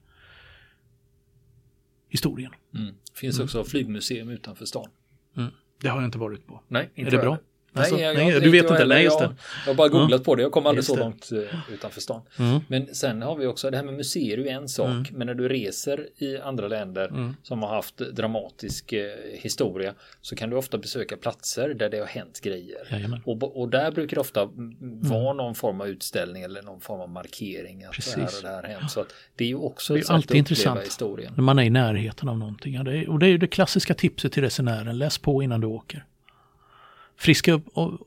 historien. 2.09 2.51
Mm. 2.75 2.95
Finns 3.13 3.35
mm. 3.35 3.45
också 3.45 3.63
flygmuseum 3.63 4.29
utanför 4.29 4.65
stan. 4.65 4.89
Mm. 5.37 5.51
Det 5.81 5.87
har 5.87 5.97
jag 5.97 6.07
inte 6.07 6.17
varit 6.17 6.47
på. 6.47 6.61
Nej, 6.67 6.89
inte 6.95 7.09
Är 7.09 7.11
det 7.11 7.23
bra? 7.23 7.37
Alltså, 7.73 7.95
nej, 7.95 8.03
jag, 8.03 8.15
nej 8.15 8.29
jag, 8.29 8.43
du 8.43 8.49
vet 8.49 8.69
inte, 8.69 8.85
nej 8.85 9.03
just 9.03 9.19
det. 9.19 9.35
Jag, 9.65 9.71
har 9.71 9.75
bara 9.75 9.87
googlat 9.87 10.11
mm. 10.11 10.23
på 10.23 10.35
det, 10.35 10.41
jag 10.41 10.51
kom 10.51 10.65
aldrig 10.65 10.85
så 10.85 10.95
långt 10.95 11.29
uh, 11.31 11.73
utanför 11.73 12.01
stan. 12.01 12.21
Mm. 12.39 12.59
Men 12.67 12.95
sen 12.95 13.21
har 13.21 13.35
vi 13.35 13.45
också, 13.45 13.71
det 13.71 13.77
här 13.77 13.83
med 13.83 13.93
museer 13.93 14.37
är 14.37 14.41
ju 14.41 14.47
en 14.47 14.67
sak, 14.67 14.87
mm. 14.87 15.05
men 15.11 15.27
när 15.27 15.33
du 15.33 15.49
reser 15.49 16.07
i 16.17 16.37
andra 16.37 16.67
länder 16.67 17.07
mm. 17.07 17.35
som 17.43 17.63
har 17.63 17.69
haft 17.75 17.97
dramatisk 17.97 18.93
uh, 18.93 18.99
historia 19.33 19.93
så 20.21 20.35
kan 20.35 20.49
du 20.49 20.55
ofta 20.55 20.77
besöka 20.77 21.17
platser 21.17 21.73
där 21.73 21.89
det 21.89 21.99
har 21.99 22.05
hänt 22.05 22.39
grejer. 22.43 23.21
Och, 23.25 23.59
och, 23.61 23.69
där 23.69 23.91
brukar 23.91 24.15
det 24.15 24.21
ofta 24.21 24.45
vara 25.01 25.21
mm. 25.21 25.37
någon 25.37 25.55
form 25.55 25.81
av 25.81 25.87
utställning 25.87 26.43
eller 26.43 26.61
någon 26.61 26.81
form 26.81 27.01
av 27.01 27.09
markering 27.09 27.83
att 27.83 27.91
Precis. 27.91 28.15
det 28.15 28.21
här 28.21 28.27
och 28.27 28.41
det 28.43 28.47
här 28.47 28.61
har 28.61 28.79
hänt. 28.79 28.91
Så 28.91 29.05
det 29.35 29.43
är 29.43 29.47
ju 29.47 29.55
också 29.55 29.93
det 29.93 29.99
är 29.99 30.11
alltid 30.11 30.37
intressant 30.37 30.79
historien. 30.79 31.33
när 31.35 31.43
man 31.43 31.59
är 31.59 31.63
i 31.63 31.69
närheten 31.69 32.29
av 32.29 32.37
någonting. 32.37 32.73
Ja, 32.73 33.11
och 33.11 33.19
det 33.19 33.25
är 33.25 33.29
ju 33.29 33.37
det 33.37 33.47
klassiska 33.47 33.93
tipset 33.93 34.31
till 34.31 34.43
resenären, 34.43 34.97
läs 34.97 35.17
på 35.17 35.43
innan 35.43 35.61
du 35.61 35.67
åker. 35.67 36.05
Friska 37.17 37.53
upp, 37.53 37.65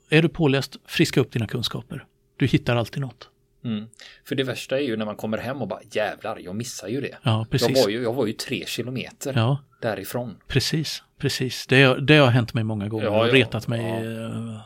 är 0.08 0.22
du 0.22 0.28
påläst, 0.28 0.76
friska 0.86 1.20
upp 1.20 1.32
dina 1.32 1.46
kunskaper. 1.46 2.04
Du 2.36 2.46
hittar 2.46 2.76
alltid 2.76 3.00
något. 3.00 3.28
Mm. 3.64 3.86
För 4.24 4.34
det 4.34 4.44
värsta 4.44 4.78
är 4.78 4.82
ju 4.82 4.96
när 4.96 5.04
man 5.04 5.16
kommer 5.16 5.38
hem 5.38 5.62
och 5.62 5.68
bara 5.68 5.80
jävlar, 5.90 6.38
jag 6.38 6.56
missar 6.56 6.88
ju 6.88 7.00
det. 7.00 7.16
Ja, 7.22 7.46
precis. 7.50 7.76
Jag, 7.76 7.82
var 7.82 7.90
ju, 7.90 8.02
jag 8.02 8.12
var 8.12 8.26
ju 8.26 8.32
tre 8.32 8.64
kilometer 8.66 9.32
ja. 9.36 9.58
därifrån. 9.80 10.36
Precis, 10.46 11.02
precis. 11.18 11.66
Det, 11.66 12.00
det 12.00 12.16
har 12.16 12.30
hänt 12.30 12.54
mig 12.54 12.64
många 12.64 12.88
gånger 12.88 13.04
ja, 13.04 13.26
ja, 13.26 13.32
retat 13.32 13.68
mig. 13.68 14.04
Ja. 14.04 14.62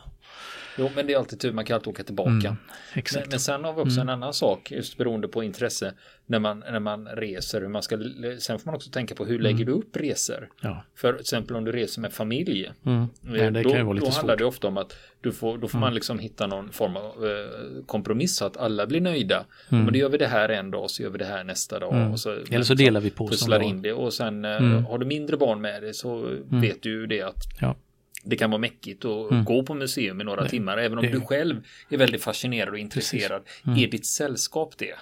Eh, 0.79 0.85
Jo, 0.85 0.91
men 0.97 1.07
det 1.07 1.13
är 1.13 1.19
alltid 1.19 1.41
tur, 1.41 1.53
man 1.53 1.65
kan 1.65 1.75
alltid 1.75 1.89
åka 1.89 2.05
tillbaka. 2.05 2.31
Mm, 2.31 2.57
men, 2.95 3.23
men, 3.31 3.41
sen 3.41 3.65
har 3.65 3.73
vi 3.73 3.81
också 3.81 4.01
mm. 4.01 4.09
en 4.09 4.09
annan 4.09 4.35
sak, 4.35 4.71
just 4.71 4.97
beroende 4.97 5.29
på 5.29 5.43
intresse, 5.43 5.95
när 6.27 6.39
man, 6.39 6.59
när 6.59 6.81
man 6.81 7.07
reser, 7.07 7.61
hur 7.61 7.69
man 7.69 7.83
ska, 7.83 7.99
sen 8.39 8.59
får 8.59 8.67
man 8.67 8.75
också 8.75 8.91
tänka 8.91 9.15
på 9.15 9.25
hur 9.25 9.39
lägger 9.39 9.63
mm. 9.63 9.67
du 9.67 9.73
upp 9.73 9.97
resor? 9.97 10.49
Ja. 10.61 10.85
För 10.95 11.15
exempel 11.15 11.57
om 11.57 11.65
du 11.65 11.73
reser 11.73 12.01
med 12.01 12.13
familj, 12.13 12.73
mm. 12.87 13.07
ja, 13.23 13.51
det 13.51 13.63
då, 13.63 13.93
då 13.93 14.11
handlar 14.11 14.37
det 14.37 14.45
ofta 14.45 14.69
om 14.69 14.77
att 14.77 14.97
du 15.21 15.33
får, 15.33 15.59
då 15.59 15.69
får 15.69 15.79
man 15.79 15.89
mm. 15.89 15.95
liksom 15.95 16.19
hitta 16.19 16.47
någon 16.47 16.73
form 16.73 16.97
av 16.97 17.27
eh, 17.27 17.85
kompromiss 17.87 18.37
så 18.37 18.45
att 18.45 18.57
alla 18.57 18.87
blir 18.87 19.01
nöjda. 19.01 19.45
Mm. 19.69 19.85
Men 19.85 19.93
då 19.93 19.99
gör 19.99 20.09
vi 20.09 20.19
det 20.19 20.27
här 20.27 20.49
en 20.49 20.71
dag, 20.71 20.91
så 20.91 21.03
gör 21.03 21.11
vi 21.11 21.19
det 21.19 21.25
här 21.25 21.45
nästa 21.45 21.79
dag. 21.79 22.13
Och 22.13 22.21
så, 22.21 22.31
Eller 22.31 22.63
så 22.63 22.75
delar 22.75 23.01
vi 23.01 23.11
på. 23.11 23.29
Pusslar 23.29 23.63
in 23.63 23.83
det 23.83 23.93
och 23.93 24.13
sen 24.13 24.45
eh, 24.45 24.61
har 24.61 24.99
du 24.99 25.07
mindre 25.07 25.37
barn 25.37 25.61
med 25.61 25.83
dig 25.83 25.95
så 25.95 26.37
vet 26.49 26.83
du 26.83 26.91
ju 26.91 27.07
det 27.07 27.23
att 27.23 27.45
ja 27.61 27.77
det 28.25 28.37
kan 28.37 28.51
vara 28.51 28.61
mäckigt 28.61 29.05
att 29.05 29.31
mm. 29.31 29.45
gå 29.45 29.63
på 29.63 29.75
museum 29.75 30.21
i 30.21 30.25
några 30.25 30.43
det, 30.43 30.49
timmar. 30.49 30.79
Även 30.79 30.99
om 30.99 31.05
det. 31.05 31.11
du 31.11 31.21
själv 31.21 31.65
är 31.91 31.97
väldigt 31.97 32.23
fascinerad 32.23 32.69
och 32.69 32.79
intresserad. 32.79 33.43
Mm. 33.67 33.79
Är 33.79 33.87
ditt 33.87 34.07
sällskap 34.07 34.79
det? 34.79 34.95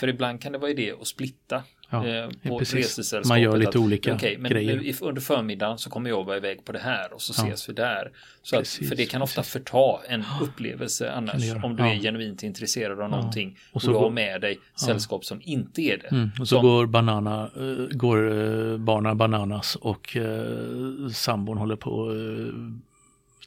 För 0.00 0.08
ibland 0.08 0.42
kan 0.42 0.52
det 0.52 0.58
vara 0.58 0.70
idé 0.70 0.92
att 1.00 1.06
splitta 1.06 1.62
ja, 1.90 2.06
eh, 2.06 2.28
på 2.42 2.58
resesällskapet. 2.58 3.28
Man 3.28 3.40
gör 3.40 3.56
lite 3.56 3.78
olika 3.78 4.14
okay, 4.14 4.38
men 4.38 4.50
grejer. 4.50 4.94
Under 5.02 5.20
förmiddagen 5.20 5.78
så 5.78 5.90
kommer 5.90 6.10
jag 6.10 6.24
vara 6.24 6.36
iväg 6.36 6.64
på 6.64 6.72
det 6.72 6.78
här 6.78 7.12
och 7.12 7.22
så 7.22 7.34
ja. 7.36 7.48
ses 7.48 7.68
vi 7.68 7.72
där. 7.72 8.10
Så 8.42 8.58
att, 8.58 8.68
för 8.68 8.96
det 8.96 9.06
kan 9.06 9.22
ofta 9.22 9.40
precis. 9.40 9.52
förta 9.52 10.00
en 10.08 10.24
upplevelse 10.42 11.12
annars 11.12 11.64
om 11.64 11.76
du 11.76 11.82
är 11.82 11.94
genuint 11.94 12.42
intresserad 12.42 13.00
av 13.00 13.10
någonting 13.10 13.58
och, 13.72 13.82
så 13.82 13.88
och 13.88 13.94
du 13.94 13.98
har 14.00 14.10
med 14.10 14.40
dig 14.40 14.58
sällskap 14.74 15.24
som 15.24 15.40
inte 15.44 15.82
är 15.82 15.98
det. 15.98 16.06
Mm. 16.06 16.30
Och 16.40 16.48
så 16.48 16.56
som, 16.56 16.62
går, 16.62 16.86
banana, 16.86 17.50
uh, 17.60 17.88
går 17.88 18.18
uh, 18.18 18.78
barnen 18.78 19.18
bananas 19.18 19.76
och 19.76 20.16
uh, 20.16 21.08
sambon 21.08 21.58
håller 21.58 21.76
på 21.76 22.10
uh, 22.10 22.54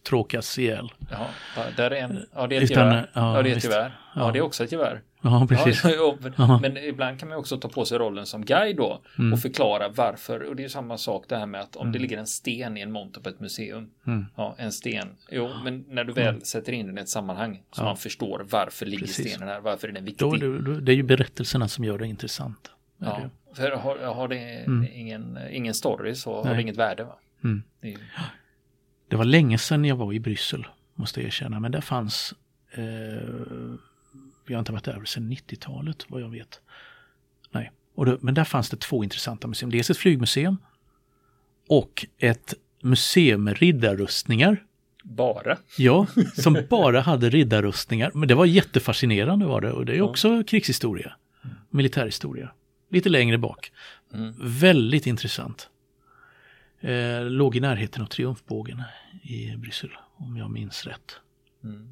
tråkas 0.03 0.59
ihjäl. 0.59 0.91
Jaha, 1.11 1.27
där 1.77 1.91
är 1.91 1.95
en, 1.95 2.25
ja 2.35 2.47
det 2.47 2.57
är 2.57 2.61
ett 2.61 2.69
gevär. 2.69 3.09
Ja, 3.13 3.35
ja, 3.37 3.41
det 3.43 3.51
är 3.51 3.57
ett 3.57 3.63
gevär. 3.63 3.97
Ja, 4.15 4.31
det 4.31 4.39
är 4.39 4.43
också 4.43 4.63
ett 4.63 4.71
gevär. 4.71 5.01
Ja, 5.23 5.47
precis. 5.49 5.83
Ja, 5.97 6.17
men, 6.37 6.61
men 6.61 6.77
ibland 6.77 7.19
kan 7.19 7.29
man 7.29 7.37
också 7.37 7.57
ta 7.57 7.69
på 7.69 7.85
sig 7.85 7.97
rollen 7.97 8.25
som 8.25 8.45
guide 8.45 8.77
då 8.77 9.01
mm. 9.19 9.33
och 9.33 9.39
förklara 9.39 9.89
varför. 9.89 10.43
Och 10.43 10.55
det 10.55 10.63
är 10.63 10.67
samma 10.67 10.97
sak 10.97 11.25
det 11.27 11.37
här 11.37 11.45
med 11.45 11.61
att 11.61 11.75
om 11.75 11.81
mm. 11.81 11.93
det 11.93 11.99
ligger 11.99 12.17
en 12.17 12.27
sten 12.27 12.77
i 12.77 12.81
en 12.81 12.91
monter 12.91 13.21
på 13.21 13.29
ett 13.29 13.39
museum. 13.39 13.89
Mm. 14.07 14.25
Ja, 14.35 14.55
en 14.57 14.71
sten. 14.71 15.07
Jo, 15.29 15.49
men 15.63 15.85
när 15.89 16.03
du 16.03 16.13
väl 16.13 16.27
mm. 16.27 16.41
sätter 16.41 16.73
in 16.73 16.87
den 16.87 16.97
i 16.97 17.01
ett 17.01 17.09
sammanhang 17.09 17.63
så 17.71 17.81
ja. 17.81 17.85
man 17.85 17.97
förstår 17.97 18.45
varför 18.49 18.85
ligger 18.85 19.05
precis. 19.05 19.31
stenen 19.31 19.49
här, 19.49 19.59
varför 19.59 19.87
är 19.87 19.91
den 19.91 20.05
viktig. 20.05 20.27
Då, 20.27 20.35
då, 20.35 20.57
då, 20.57 20.71
det 20.71 20.91
är 20.91 20.95
ju 20.95 21.03
berättelserna 21.03 21.67
som 21.67 21.83
gör 21.83 21.97
det 21.97 22.07
intressant. 22.07 22.71
Ja, 22.97 23.21
det. 23.49 23.55
för 23.55 23.71
har, 23.71 23.97
har 23.97 24.27
det 24.27 24.39
mm. 24.39 24.87
ingen, 24.93 25.39
ingen 25.51 25.73
story 25.73 26.15
så 26.15 26.35
Nej. 26.35 26.47
har 26.47 26.55
det 26.55 26.61
inget 26.61 26.77
värde. 26.77 27.03
Va? 27.03 27.15
Mm. 27.43 27.63
Det, 27.81 27.97
det, 29.13 29.17
var 29.17 29.25
länge 29.25 29.57
sedan 29.57 29.85
jag 29.85 29.95
var 29.95 30.13
i 30.13 30.19
Bryssel, 30.19 30.67
måste 30.95 31.19
jag 31.19 31.27
erkänna, 31.27 31.59
men 31.59 31.71
där 31.71 31.81
fanns 31.81 32.33
eh, 32.71 32.83
vi 34.45 34.53
har 34.53 34.59
inte 34.59 34.71
varit 34.71 34.83
där 34.83 35.05
sedan 35.05 35.31
90-talet 35.31 36.05
vad 36.07 36.21
jag 36.21 36.29
vet. 36.29 36.61
Nej, 37.51 37.71
då, 37.95 38.17
men 38.21 38.33
där 38.33 38.43
fanns 38.43 38.69
det 38.69 38.77
två 38.77 39.03
intressanta 39.03 39.47
museum. 39.47 39.71
Dels 39.71 39.89
ett 39.89 39.97
flygmuseum 39.97 40.57
och 41.67 42.05
ett 42.17 42.53
museum 42.81 43.43
med 43.43 43.57
riddarrustningar. 43.57 44.63
Bara? 45.03 45.57
Ja, 45.77 46.07
som 46.33 46.57
bara 46.69 47.01
hade 47.01 47.29
riddarrustningar. 47.29 48.11
Men 48.13 48.27
det 48.27 48.35
var 48.35 48.45
jättefascinerande 48.45 49.45
var 49.45 49.61
det 49.61 49.71
och 49.71 49.85
det 49.85 49.97
är 49.97 50.01
också 50.01 50.27
ja. 50.27 50.43
krigshistoria. 50.43 51.13
Militärhistoria. 51.69 52.51
Lite 52.89 53.09
längre 53.09 53.37
bak. 53.37 53.71
Mm. 54.13 54.33
Väldigt 54.41 55.07
intressant. 55.07 55.69
Eh, 56.83 57.25
låg 57.25 57.55
i 57.55 57.59
närheten 57.59 58.01
av 58.01 58.05
Triumfbågen 58.05 58.81
i 59.21 59.55
Bryssel, 59.57 59.89
om 60.17 60.37
jag 60.37 60.51
minns 60.51 60.85
rätt. 60.85 61.19
Mm. 61.63 61.87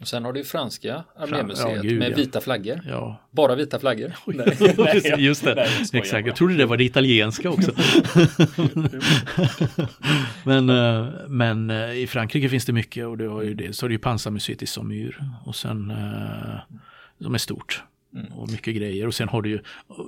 Och 0.00 0.08
sen 0.08 0.24
har 0.24 0.32
du 0.32 0.44
franska 0.44 1.04
armémuseet 1.16 1.84
ja, 1.84 1.92
med 1.92 2.12
ja. 2.12 2.16
vita 2.16 2.40
flaggor. 2.40 2.80
Ja. 2.86 3.20
Bara 3.30 3.54
vita 3.54 3.78
flaggor. 3.78 4.12
Nej, 4.26 5.24
Just 5.24 5.44
det, 5.44 5.54
Nej, 5.54 5.68
jag 5.92 6.02
exakt. 6.02 6.26
Jag 6.26 6.36
trodde 6.36 6.56
det 6.56 6.66
var 6.66 6.76
det 6.76 6.84
italienska 6.84 7.50
också. 7.50 7.72
men 10.44 10.70
eh, 10.70 11.08
men 11.28 11.70
eh, 11.70 11.92
i 11.92 12.06
Frankrike 12.06 12.48
finns 12.48 12.64
det 12.64 12.72
mycket 12.72 13.06
och 13.06 13.18
det 13.18 13.26
har 13.26 13.42
ju 13.42 13.54
det. 13.54 13.76
Så 13.76 13.84
har 13.84 13.88
du 13.88 13.94
ju 13.94 13.98
pansarmuseet 13.98 14.62
i 14.62 14.66
Saumur 14.66 15.22
och 15.44 15.56
sen 15.56 15.90
eh, 15.90 16.76
som 17.22 17.34
är 17.34 17.38
stort. 17.38 17.82
Och 18.34 18.50
mycket 18.50 18.76
grejer 18.76 19.06
och 19.06 19.14
sen 19.14 19.28
har 19.28 19.42
du 19.42 19.50
ju 19.50 19.60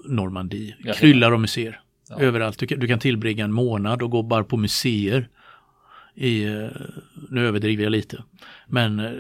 Normandie, 0.04 0.76
kryllar 0.94 1.32
av 1.32 1.40
museer. 1.40 1.80
Ja. 2.18 2.24
Överallt, 2.24 2.58
du 2.58 2.66
kan, 2.66 2.78
du 2.78 2.88
kan 2.88 2.98
tillbringa 2.98 3.44
en 3.44 3.52
månad 3.52 4.02
och 4.02 4.10
gå 4.10 4.22
bara 4.22 4.44
på 4.44 4.56
museer. 4.56 5.28
I, 6.14 6.44
eh, 6.44 6.68
nu 7.30 7.46
överdriver 7.46 7.84
jag 7.84 7.90
lite. 7.90 8.24
Men 8.66 9.00
eh, 9.00 9.10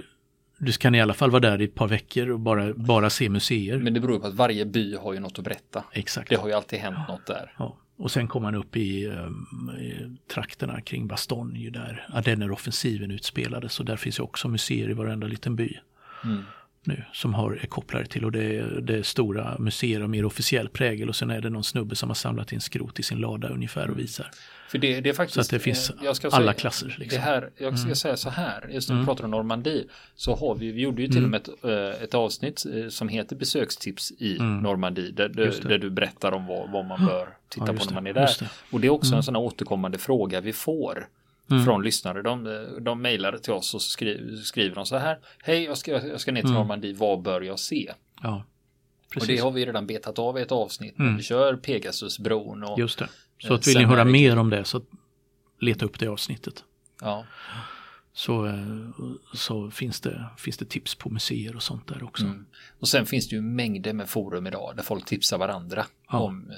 du 0.58 0.72
kan 0.72 0.94
i 0.94 1.00
alla 1.00 1.14
fall 1.14 1.30
vara 1.30 1.40
där 1.40 1.60
i 1.60 1.64
ett 1.64 1.74
par 1.74 1.88
veckor 1.88 2.30
och 2.30 2.40
bara, 2.40 2.74
bara 2.74 3.10
se 3.10 3.28
museer. 3.28 3.78
Men 3.78 3.94
det 3.94 4.00
beror 4.00 4.18
på 4.18 4.26
att 4.26 4.34
varje 4.34 4.66
by 4.66 4.96
har 4.96 5.12
ju 5.12 5.20
något 5.20 5.38
att 5.38 5.44
berätta. 5.44 5.84
Exakt. 5.92 6.28
Det 6.28 6.36
har 6.36 6.48
ju 6.48 6.54
alltid 6.54 6.78
hänt 6.78 7.08
något 7.08 7.26
där. 7.26 7.52
Ja. 7.58 7.76
Och 7.96 8.10
sen 8.10 8.28
kom 8.28 8.42
man 8.42 8.54
upp 8.54 8.76
i, 8.76 9.04
eh, 9.04 9.82
i 9.82 10.16
trakterna 10.34 10.80
kring 10.80 11.06
Bastogne 11.06 11.70
där 11.70 12.06
Ardenner-offensiven 12.12 13.10
utspelades. 13.10 13.80
Och 13.80 13.86
där 13.86 13.96
finns 13.96 14.18
ju 14.18 14.22
också 14.22 14.48
museer 14.48 14.90
i 14.90 14.92
varenda 14.92 15.26
liten 15.26 15.56
by. 15.56 15.78
Mm. 16.24 16.42
Nu, 16.84 17.04
som 17.12 17.34
har, 17.34 17.52
är 17.62 17.66
kopplade 17.66 18.06
till 18.06 18.24
och 18.24 18.32
det 18.32 18.56
är, 18.58 18.80
det 18.82 18.96
är 18.98 19.02
stora 19.02 19.56
museer 19.58 20.00
av 20.00 20.10
mer 20.10 20.24
officiell 20.24 20.68
prägel 20.68 21.08
och 21.08 21.16
sen 21.16 21.30
är 21.30 21.40
det 21.40 21.50
någon 21.50 21.64
snubbe 21.64 21.96
som 21.96 22.10
har 22.10 22.14
samlat 22.14 22.52
in 22.52 22.60
skrot 22.60 22.98
i 23.00 23.02
sin 23.02 23.18
lada 23.18 23.48
ungefär 23.48 23.90
och 23.90 23.98
visar. 23.98 24.30
För 24.68 24.78
det, 24.78 25.00
det 25.00 25.08
är 25.10 25.14
faktiskt... 25.14 25.34
Så 25.34 25.40
att 25.40 25.50
det 25.50 25.58
finns 25.58 25.90
eh, 25.90 26.12
ska 26.12 26.28
alla 26.28 26.44
säga- 26.44 26.52
klasser. 26.52 26.86
Det 26.88 26.98
Liksom. 27.04 27.22
här, 27.22 27.50
jag 27.58 27.78
ska 27.78 27.84
Mm. 27.86 27.96
säga 27.96 28.16
så 28.16 28.30
här, 28.30 28.68
just 28.72 28.88
när 28.90 28.98
vi 29.00 29.04
pratar 29.04 29.24
om 29.24 29.30
Normandie, 29.30 29.84
så 30.14 30.34
har 30.34 30.54
vi, 30.54 30.72
vi 30.72 30.80
gjorde 30.80 31.02
ju 31.02 31.08
till 31.08 31.24
och 31.24 31.30
med 31.30 31.40
ett, 31.40 31.64
eh, 31.64 32.02
ett 32.04 32.14
avsnitt 32.14 32.64
eh, 32.74 32.88
som 32.88 33.08
heter 33.08 33.36
besökstips 33.36 34.12
i 34.18 34.38
Normandie, 34.38 35.10
där, 35.12 35.26
Mm. 35.26 35.44
Just 35.44 35.62
där, 35.62 35.68
det. 35.68 35.74
där 35.74 35.78
du 35.78 35.90
berättar 35.90 36.32
om 36.32 36.46
vad, 36.46 36.70
vad 36.70 36.84
man 36.84 37.06
bör 37.06 37.28
titta 37.48 37.66
Ja, 37.66 37.72
på 37.72 37.84
när 37.84 37.94
man 37.94 38.04
det, 38.04 38.10
är 38.10 38.14
där. 38.14 38.30
det. 38.40 38.48
Och 38.70 38.80
det 38.80 38.86
är 38.86 38.90
också 38.90 39.14
en 39.14 39.22
sån 39.22 39.34
här 39.34 39.42
återkommande 39.42 39.98
fråga 39.98 40.40
vi 40.40 40.52
får 40.52 41.06
Mm. 41.50 41.64
från 41.64 41.82
lyssnare. 41.82 42.22
De, 42.22 42.46
eh, 42.46 42.52
de 42.80 43.02
mejlar 43.02 43.38
till 43.38 43.52
oss 43.52 43.74
och 43.74 43.82
skriver, 43.82 44.36
skriver 44.36 44.74
de 44.74 44.86
så 44.86 44.96
här, 44.96 45.18
hej, 45.42 45.64
jag 45.64 45.78
ska, 45.78 45.90
jag 46.06 46.20
ska 46.20 46.32
ner 46.32 46.40
till 46.40 46.50
Mm. 46.50 46.60
Normandie, 46.62 46.94
vad 46.94 47.22
bör 47.22 47.40
jag 47.40 47.58
se? 47.58 47.92
Ja, 48.22 48.44
Och 49.06 49.12
precis. 49.12 49.28
det 49.28 49.36
har 49.44 49.50
vi 49.50 49.66
redan 49.66 49.86
betat 49.86 50.18
av 50.18 50.38
i 50.38 50.42
ett 50.42 50.52
avsnitt, 50.52 50.98
Mm. 50.98 51.16
vi 51.16 51.22
kör 51.22 51.56
Pegasusbron 51.56 52.62
och 52.64 52.78
Just 52.78 52.98
det. 52.98 53.08
Så 53.38 53.48
Eh, 53.48 53.54
att 53.54 53.66
vill 53.66 53.78
ni 53.78 53.84
höra 53.84 54.04
mer 54.04 54.36
om 54.38 54.50
det 54.50 54.64
så 54.64 54.80
leta 55.60 55.84
upp 55.84 55.98
det 55.98 56.06
avsnittet. 56.08 56.64
ja. 57.00 57.24
Så, 58.14 58.46
eh, 58.46 58.54
så 59.34 59.70
finns, 59.70 60.00
det, 60.00 60.26
finns 60.38 60.56
det 60.56 60.64
tips 60.64 60.94
på 60.94 61.10
museer 61.10 61.56
och 61.56 61.62
sånt 61.62 61.88
där 61.88 62.04
också. 62.04 62.24
Mm. 62.24 62.44
Och 62.80 62.88
sen 62.88 63.06
finns 63.06 63.28
det 63.28 63.36
ju 63.36 63.42
mängder 63.42 63.92
med 63.92 64.08
forum 64.08 64.46
idag 64.46 64.72
där 64.76 64.82
folk 64.82 65.04
tipsar 65.04 65.38
varandra 65.38 65.86
Ja. 66.10 66.18
om 66.18 66.50
eh, 66.50 66.56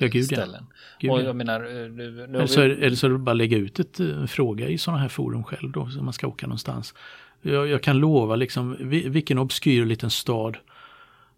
Ja, 0.00 0.06
gud, 0.06 0.22
ja. 0.32 0.36
ställen. 0.36 0.66
Gud, 1.00 1.10
och 1.10 1.18
ja. 1.20 1.22
jag 1.24 1.36
menar, 1.36 1.60
eh, 1.60 1.90
nu, 1.90 2.10
nu 2.10 2.22
Eller 2.38 2.46
så, 2.46 2.60
är, 2.60 2.68
vi, 2.68 2.84
eller 2.86 2.96
så 2.96 3.06
är 3.06 3.10
det 3.10 3.18
bara 3.18 3.32
lägga 3.34 3.56
ut 3.56 3.80
ett 3.80 4.00
eh, 4.00 4.26
fråga 4.26 4.68
i 4.68 4.78
sådana 4.78 5.00
här 5.02 5.08
forum 5.08 5.44
själv 5.44 5.72
då, 5.72 5.90
så 5.90 6.02
man 6.02 6.12
ska 6.12 6.26
åka 6.26 6.46
någonstans. 6.46 6.94
Jag, 7.42 7.68
jag 7.68 7.82
kan 7.82 7.98
lova 7.98 8.36
liksom, 8.36 8.76
vi- 8.80 9.08
vilken 9.08 9.38
obskyr 9.38 9.84
liten 9.84 10.10
stad 10.10 10.56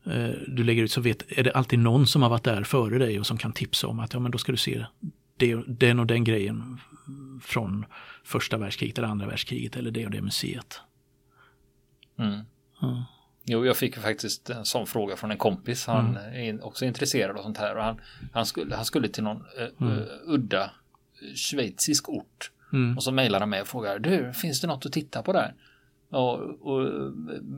eh, 0.07 0.31
du 0.49 0.65
lägger 0.65 0.83
ut 0.83 0.93
så 0.93 1.01
vet, 1.01 1.39
är 1.39 1.43
det 1.45 1.53
alltid 1.53 1.79
någon 1.79 2.07
som 2.07 2.23
har 2.23 2.31
varit 2.31 2.45
där 2.45 2.63
före 2.63 2.99
dig 2.99 3.21
och 3.21 3.27
som 3.27 3.39
kan 3.39 3.53
tipsa 3.53 3.87
om 3.87 4.01
att 4.01 4.13
ja 4.15 4.21
men 4.21 4.31
då 4.31 4.39
ska 4.39 4.53
du 4.53 4.59
se 4.59 4.79
det, 4.79 4.87
den 5.67 5.99
och 5.99 6.07
den 6.07 6.25
grejen 6.25 6.81
från 7.43 7.87
första 8.25 8.57
världskriget 8.57 8.99
eller 8.99 9.09
andra 9.09 9.27
världskriget 9.27 9.77
eller 9.77 9.91
det 9.91 10.05
och 10.05 10.11
det 10.11 10.23
museet. 10.23 10.81
mm. 12.19 12.41
Ja. 12.81 13.05
Jo, 13.45 13.67
jag 13.67 13.77
fick 13.77 13.97
faktiskt 13.97 14.51
en 14.51 14.65
sån 14.65 14.87
fråga 14.87 15.17
från 15.17 15.31
en 15.31 15.39
kompis. 15.39 15.87
Han 15.87 16.17
är 16.17 16.41
in- 16.43 16.61
också 16.61 16.85
intresserad 16.85 17.37
av 17.37 17.43
sånt 17.43 17.59
här. 17.59 17.77
Och 17.77 17.85
han, 17.85 18.01
han, 18.33 18.47
skulle, 18.47 18.75
han 18.77 18.85
skulle 18.85 19.09
till 19.09 19.23
någon 19.23 19.45
eh, 19.59 19.89
eh, 19.89 20.03
udda 20.27 20.63
eh, 20.65 21.35
schweizisk 21.35 22.09
ort. 22.09 22.51
Mm. 22.73 22.97
Och 22.97 23.03
så 23.03 23.13
mejlar 23.13 23.41
han 23.41 23.51
mig 23.51 23.61
och 23.61 23.69
frågar, 23.69 23.99
du, 23.99 24.33
finns 24.33 24.61
det 24.61 24.67
något 24.67 24.87
att 24.87 24.93
titta 24.93 25.23
på 25.23 25.33
där? 25.33 25.55
Och, 26.11 26.39
och 26.67 26.83
eh, 26.87 27.13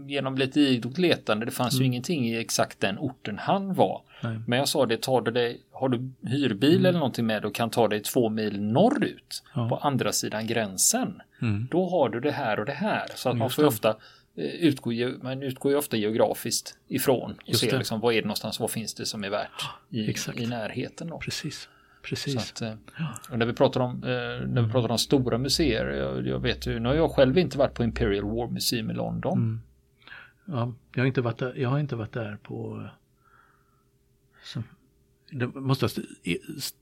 genom 0.07 0.39
lite 0.39 0.61
idogt 0.61 0.99
letande, 0.99 1.47
det 1.47 1.53
fanns 1.53 1.81
ju 1.81 1.85
ingenting 1.85 2.29
i 2.29 2.39
exakt 2.39 2.81
den 2.81 2.99
orten 2.99 3.39
han 3.39 3.75
var. 3.75 4.03
Nej. 4.23 4.39
Men 4.47 4.59
jag 4.59 4.69
sa 4.69 4.87
det, 4.87 5.03
tar 5.03 5.21
du 5.21 5.31
dig, 5.31 5.61
har 5.73 5.89
du 5.89 6.11
hyrbil 6.29 6.87
eller 6.87 6.99
någonting 6.99 7.27
med 7.27 7.45
och 7.45 7.55
kan 7.55 7.71
ta 7.71 7.89
dig 7.89 8.01
två 8.01 8.29
mil 8.29 8.61
norrut 8.63 9.43
Ja. 9.55 9.69
på 9.69 9.77
andra 9.77 10.13
sidan 10.13 10.47
gränsen. 10.47 11.23
Mm. 11.43 11.69
Då 11.71 11.89
har 11.89 12.09
du 12.09 12.21
det 12.21 12.31
här 12.33 12.61
och 12.61 12.67
det 12.67 12.73
här. 12.73 13.07
Så 13.15 13.29
att 13.29 13.37
man 13.37 13.51
får 13.51 13.63
ju 13.63 13.65
det. 13.65 13.69
ofta 13.75 13.89
eh, 14.37 14.45
utgå, 14.45 14.91
man 15.23 15.43
utgår 15.43 15.73
ju 15.73 15.79
ofta 15.79 15.97
geografiskt 15.97 16.77
ifrån 16.89 17.31
och 17.33 17.49
Just 17.49 17.61
ser 17.61 17.71
det. 17.71 17.79
liksom, 17.79 18.01
vad 18.01 18.15
är 18.15 18.19
det 18.23 18.27
någonstans, 18.27 18.61
vad 18.61 18.71
finns 18.71 18.95
det 18.95 19.07
som 19.07 19.25
är 19.25 19.31
värt 19.31 19.63
i, 19.91 20.15
i 20.43 20.47
närheten. 20.47 21.09
Då. 21.09 21.19
Precis. 21.19 21.69
Precis. 22.03 22.37
att, 22.53 22.63
eh, 22.63 22.75
och 23.31 23.39
när 23.39 23.47
vi 23.47 23.53
pratar 23.53 23.81
om, 23.81 23.91
eh, 24.05 24.09
när 24.49 24.63
vi 24.63 24.73
pratar 24.73 24.89
om 24.91 24.99
stora 24.99 25.39
museer, 25.39 25.87
jag, 25.87 26.27
jag 26.27 26.39
vet 26.41 26.67
ju, 26.67 26.79
nu 26.81 26.89
har 26.89 26.97
jag 26.97 27.11
själv 27.11 27.39
inte 27.39 27.59
varit 27.59 27.75
på 27.75 27.85
Imperial 27.85 28.25
War 28.25 28.49
Museum 28.51 28.91
i 28.91 28.95
London. 28.95 29.39
Mm. 29.39 29.61
Ja, 30.45 30.75
jag 30.95 31.03
har 31.03 31.07
inte 31.07 31.21
varit 31.21 31.39
där, 31.39 31.55
jag 31.55 31.69
har 31.69 31.79
inte 31.79 31.97
varit 31.97 32.13
där 32.13 32.37
på... 32.43 32.89
Så, 34.45 34.63
det 35.31 35.47
måste 35.47 35.85
jag 35.85 36.05
i- 36.23 36.39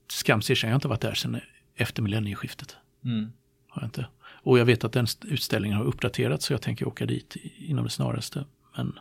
skams 0.07 0.49
erkänna, 0.51 0.69
jag 0.69 0.73
har 0.73 0.77
inte 0.77 0.87
varit 0.87 1.01
där 1.01 1.13
sedan 1.13 1.39
efter 1.75 2.01
millennieskiftet. 2.03 2.75
Mm. 3.05 3.31
Har 3.67 3.81
jag 3.81 3.87
inte. 3.87 4.05
Och 4.43 4.59
jag 4.59 4.65
vet 4.65 4.83
att 4.83 4.93
den 4.93 5.03
st- 5.03 5.27
utställningen 5.27 5.77
har 5.77 5.85
uppdaterats 5.85 6.45
så 6.45 6.53
jag 6.53 6.61
tänker 6.61 6.87
åka 6.87 7.05
dit 7.05 7.35
inom 7.57 7.83
det 7.83 7.89
snaraste. 7.89 8.45
Men, 8.77 8.99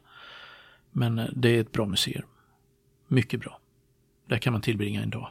men 0.91 1.19
eh, 1.19 1.27
det 1.33 1.49
är 1.49 1.61
ett 1.61 1.73
bra 1.73 1.87
museum. 1.87 2.25
Mycket 3.09 3.41
bra. 3.41 3.61
Där 4.27 4.39
kan 4.39 4.53
man 4.53 4.63
tillbringa 4.63 5.03
en 5.03 5.11
dag. 5.11 5.31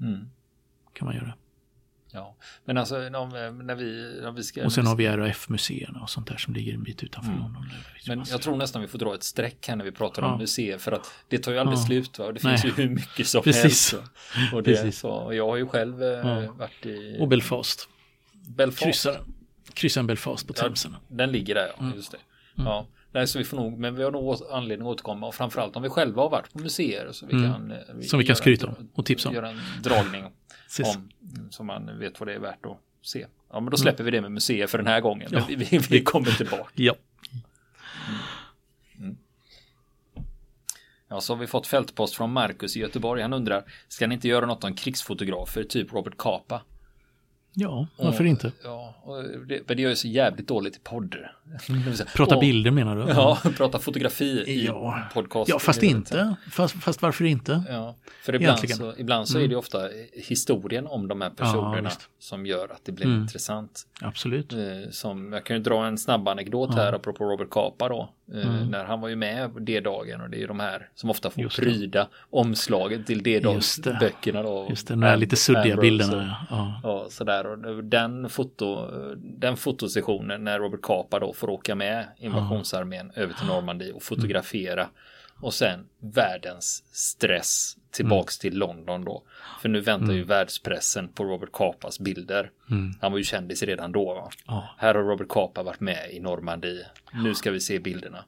Mm. 0.00 0.30
Kan 0.92 1.06
man 1.06 1.14
göra. 1.14 1.34
Ja, 2.12 2.36
men 2.64 2.78
alltså 2.78 2.96
om, 3.08 3.34
eh, 3.34 3.52
när 3.52 3.74
vi, 3.74 4.18
när 4.22 4.32
vi 4.32 4.42
ska... 4.42 4.64
Och 4.64 4.72
sen 4.72 4.86
har 4.86 4.96
vi 4.96 5.06
RAF-museerna 5.08 6.00
och 6.00 6.10
sånt 6.10 6.26
där 6.28 6.36
som 6.36 6.54
ligger 6.54 6.74
en 6.74 6.82
bit 6.82 7.02
utanför 7.02 7.30
Mm. 7.30 7.42
London. 7.42 7.64
Men 8.06 8.24
jag 8.30 8.42
tror 8.42 8.56
nästan 8.56 8.82
vi 8.82 8.88
får 8.88 8.98
dra 8.98 9.14
ett 9.14 9.22
streck 9.22 9.68
här 9.68 9.76
när 9.76 9.84
vi 9.84 9.92
pratar 9.92 10.22
om 10.22 10.30
Ja. 10.30 10.38
museer 10.38 10.78
för 10.78 10.92
att 10.92 11.12
det 11.28 11.38
tar 11.38 11.52
ju 11.52 11.58
aldrig 11.58 11.78
Ja. 11.78 11.82
slut 11.86 12.18
va? 12.18 12.24
och 12.24 12.34
det 12.34 12.44
Nej. 12.44 12.58
finns 12.58 12.78
ju 12.78 12.82
hur 12.82 12.90
mycket 12.94 13.26
som 13.26 13.42
Precis. 13.42 13.62
helst. 13.62 13.92
va? 13.92 14.00
Och, 14.52 14.62
det, 14.62 14.72
Precis. 14.74 14.98
så, 14.98 15.08
och 15.10 15.34
jag 15.34 15.46
har 15.48 15.56
ju 15.56 15.66
själv 15.66 16.02
eh, 16.02 16.08
Ja. 16.08 16.52
varit 16.52 16.86
i 16.86 17.16
Och 17.20 17.28
Belfast. 17.28 17.88
Belfast. 18.32 18.82
Kryssa, 18.84 19.16
kryssa 19.74 20.00
en 20.00 20.06
Belfast 20.06 20.46
på 20.46 20.52
Themsen. 20.52 20.96
Den 21.08 21.32
ligger 21.32 21.54
där, 21.54 21.68
ja, 21.76 21.82
Mm. 21.82 21.96
just 21.96 22.12
det. 22.12 22.18
Ja, 22.54 22.86
nej, 23.12 23.26
så 23.26 23.38
vi 23.38 23.44
får 23.44 23.56
nog, 23.56 23.78
men 23.78 23.94
vi 23.94 24.02
har 24.02 24.10
nog 24.10 24.36
anledning 24.50 24.88
att 24.88 24.92
återkomma 24.92 25.26
och 25.26 25.34
framförallt 25.34 25.76
om 25.76 25.82
vi 25.82 25.88
själva 25.88 26.22
har 26.22 26.30
varit 26.30 26.52
på 26.52 26.58
museer 26.58 27.12
så 27.12 27.26
vi 27.26 27.32
Mm. 27.32 27.52
kan, 27.52 27.70
eh, 27.70 27.78
Som 28.02 28.18
vi 28.18 28.24
kan 28.24 28.36
skryta 28.36 28.66
om 28.66 28.74
och 28.94 29.06
tipsa 29.06 29.28
om. 29.28 29.34
Göra 29.34 29.48
en 29.50 29.60
dragning 29.82 30.24
om, 30.24 30.32
mm, 30.84 31.50
så 31.50 31.62
man 31.64 31.98
vet 31.98 32.20
vad 32.20 32.28
det 32.28 32.34
är 32.34 32.38
värt 32.38 32.66
att 32.66 32.78
se. 33.02 33.26
Ja, 33.52 33.60
men 33.60 33.70
då 33.70 33.76
släpper 33.76 34.04
vi 34.04 34.10
det 34.10 34.20
med 34.20 34.32
museer 34.32 34.66
för 34.66 34.78
den 34.78 34.86
här 34.86 35.00
gången. 35.00 35.28
Ja. 35.32 35.44
Vi, 35.48 35.54
vi, 35.54 35.78
vi 35.78 36.02
kommer 36.02 36.30
tillbaka. 36.30 36.70
Ja. 36.74 36.94
Ja, 41.10 41.20
så 41.20 41.32
har 41.34 41.40
vi 41.40 41.46
fått 41.46 41.66
fältpost 41.66 42.14
från 42.14 42.32
Marcus 42.32 42.76
i 42.76 42.80
Göteborg. 42.80 43.22
Han 43.22 43.32
undrar, 43.32 43.64
ska 43.88 44.06
ni 44.06 44.14
inte 44.14 44.28
göra 44.28 44.46
något 44.46 44.64
om 44.64 44.74
krigsfotografer, 44.74 45.62
typ 45.64 45.92
Robert 45.92 46.14
Capa? 46.18 46.62
Ja, 47.58 47.86
varför 47.96 48.24
Och- 48.24 48.28
inte? 48.30 48.52
Ja, 48.64 48.94
det, 49.48 49.60
men 49.66 49.76
det 49.76 49.82
gör 49.82 49.90
ju 49.90 49.96
så 49.96 50.08
jävligt 50.08 50.48
dåligt 50.48 50.76
i 50.76 50.80
poddar. 50.80 51.32
Prata 52.16 52.34
Och- 52.34 52.40
bilder 52.40 52.70
menar 52.70 52.96
du? 52.96 53.02
Ja, 53.12 53.38
prata 53.56 53.78
fotografi 53.78 54.24
i 54.46 54.66
Ja. 54.66 54.98
podcast. 55.14 55.48
Ja, 55.50 55.58
fast 55.58 55.82
inte. 55.82 56.34
Fast, 56.50 56.74
fast 56.82 57.02
varför 57.02 57.24
inte? 57.24 57.62
Ja, 57.68 57.94
för 58.22 58.34
ibland 58.34 58.58
Egentligen. 58.58 58.76
så, 58.76 59.00
ibland 59.00 59.28
så 59.28 59.38
är 59.38 59.48
det 59.48 59.56
ofta 59.56 59.88
historien 60.12 60.86
om 60.86 61.08
de 61.08 61.20
här 61.20 61.30
personerna 61.30 61.88
visst. 61.88 62.08
som 62.18 62.46
gör 62.46 62.64
att 62.72 62.84
det 62.84 62.92
blir 62.92 63.06
Mm. 63.06 63.20
intressant. 63.22 63.82
Absolut. 64.00 64.52
Eh, 64.52 64.58
Som, 64.90 65.32
jag 65.32 65.44
kan 65.44 65.56
ju 65.56 65.62
dra 65.62 65.86
en 65.86 65.98
snabb 65.98 66.28
anekdot 66.28 66.74
här 66.74 66.92
apropå 66.92 67.24
Robert 67.24 67.50
Capa 67.50 67.88
då. 67.88 68.08
Eh, 68.34 68.66
När 68.68 68.84
han 68.84 69.00
var 69.00 69.08
ju 69.08 69.16
med 69.16 69.52
på 69.54 69.58
D-dagen 69.58 70.20
och 70.20 70.30
det 70.30 70.36
är 70.36 70.40
ju 70.40 70.46
de 70.46 70.60
här 70.60 70.88
som 70.94 71.10
ofta 71.10 71.30
får 71.30 71.40
Mm. 71.40 71.50
Pryda 71.50 72.08
omslaget 72.30 73.06
till. 73.06 73.22
D-dagsböckerna 73.22 74.42
då. 74.42 74.66
Just 74.70 74.88
det, 74.88 74.94
de 74.94 75.02
här 75.02 75.16
lite 75.16 75.36
suddiga 75.36 75.62
Ambrose 75.62 75.76
och- 75.76 75.82
bilderna. 75.82 76.36
Ja. 76.50 76.80
Ja, 76.82 77.06
sådär. 77.10 77.66
Och 77.66 77.84
den, 77.84 78.28
foto, 78.28 78.90
den 79.16 79.56
fotosessionen 79.56 80.44
när 80.44 80.58
Robert 80.58 80.82
Capa 80.82 81.18
då 81.18 81.32
får 81.32 81.50
åka 81.50 81.74
med 81.74 82.04
invasionsarmén 82.18 83.12
över 83.14 83.34
till 83.34 83.46
Normandie 83.46 83.92
och 83.92 84.02
fotografera. 84.02 84.86
Och 85.40 85.54
sen 85.54 85.88
världens 86.00 86.84
stress 86.92 87.76
tillbaks 87.90 88.38
till 88.38 88.58
London 88.58 89.04
då. 89.04 89.22
För 89.60 89.68
nu 89.68 89.80
väntar 89.80 90.12
ju 90.12 90.24
världspressen 90.24 91.08
på 91.08 91.24
Robert 91.24 91.52
Capas 91.52 92.00
bilder. 92.00 92.50
Mm. 92.70 92.94
Han 93.00 93.12
var 93.12 93.18
ju 93.18 93.24
kändis 93.24 93.62
redan 93.62 93.92
då. 93.92 94.30
Ja. 94.46 94.74
Här 94.78 94.94
har 94.94 95.02
Robert 95.02 95.28
Capa 95.28 95.62
varit 95.62 95.80
med 95.80 96.10
i 96.12 96.20
Normandie. 96.20 96.86
Nu 97.12 97.34
ska 97.34 97.50
vi 97.50 97.60
se 97.60 97.78
bilderna. 97.78 98.24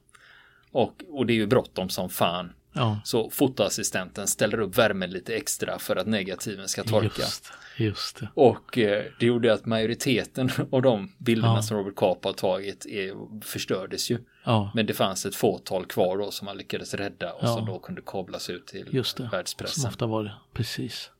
Och, 0.71 1.03
och 1.09 1.25
det 1.25 1.33
är 1.33 1.35
ju 1.35 1.47
bråttom 1.47 1.89
som 1.89 2.09
fan. 2.09 2.53
Ja. 2.73 3.01
Så 3.03 3.29
fotoassistenten 3.29 4.27
ställer 4.27 4.59
upp 4.59 4.77
värmen 4.77 5.11
lite 5.11 5.35
extra 5.35 5.79
för 5.79 5.95
att 5.95 6.07
negativen 6.07 6.67
ska 6.67 6.83
torka. 6.83 7.21
Just, 7.21 7.53
just 7.83 8.19
det. 8.19 8.29
Och 8.33 8.77
eh, 8.77 9.05
det 9.19 9.25
gjorde 9.25 9.53
att 9.53 9.65
majoriteten 9.65 10.49
av 10.71 10.81
de 10.81 11.11
bilderna 11.17 11.55
ja. 11.55 11.61
som 11.61 11.77
Robert 11.77 11.95
Capa 11.95 12.29
har 12.29 12.33
tagit 12.33 12.85
är, 12.85 13.41
förstördes 13.43 14.11
ju. 14.11 14.19
Ja. 14.43 14.71
Men 14.75 14.85
det 14.85 14.93
fanns 14.93 15.25
ett 15.25 15.35
fåtal 15.35 15.85
kvar 15.85 16.17
då 16.17 16.31
som 16.31 16.45
man 16.45 16.57
lyckades 16.57 16.93
rädda 16.93 17.33
och 17.33 17.47
som 17.47 17.65
då 17.65 17.79
kunde 17.79 18.01
kablas 18.05 18.49
ut 18.49 18.67
till 18.67 18.87
just 18.91 19.17
det. 19.17 19.29
världspressen. 19.31 19.81
Som 19.81 19.89
ofta 19.89 20.05
var 20.05 20.23
det, 20.23 20.33
precis. 20.53 21.11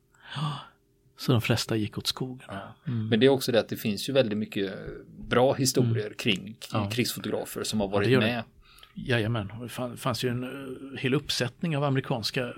Så 1.16 1.32
de 1.32 1.40
flesta 1.40 1.76
gick 1.76 1.98
åt 1.98 2.06
skogen. 2.06 2.48
Mm. 2.86 3.08
Men 3.08 3.20
det 3.20 3.26
är 3.26 3.30
också 3.30 3.52
det 3.52 3.60
att 3.60 3.68
det 3.68 3.76
finns 3.76 4.08
ju 4.08 4.12
väldigt 4.12 4.38
mycket 4.38 4.72
bra 5.28 5.52
historier 5.52 6.06
mm. 6.06 6.16
kring 6.18 6.56
krigsfotografer 6.90 7.62
som 7.62 7.80
har 7.80 7.88
varit 7.88 8.18
med. 8.18 8.20
Det. 8.20 8.44
Jajamän, 8.94 9.52
det 9.62 9.96
fanns 9.96 10.24
ju 10.24 10.28
en 10.28 10.42
eh, 10.44 10.98
hel 11.00 11.14
uppsättning 11.14 11.76
av 11.76 11.84
amerikanska 11.84 12.52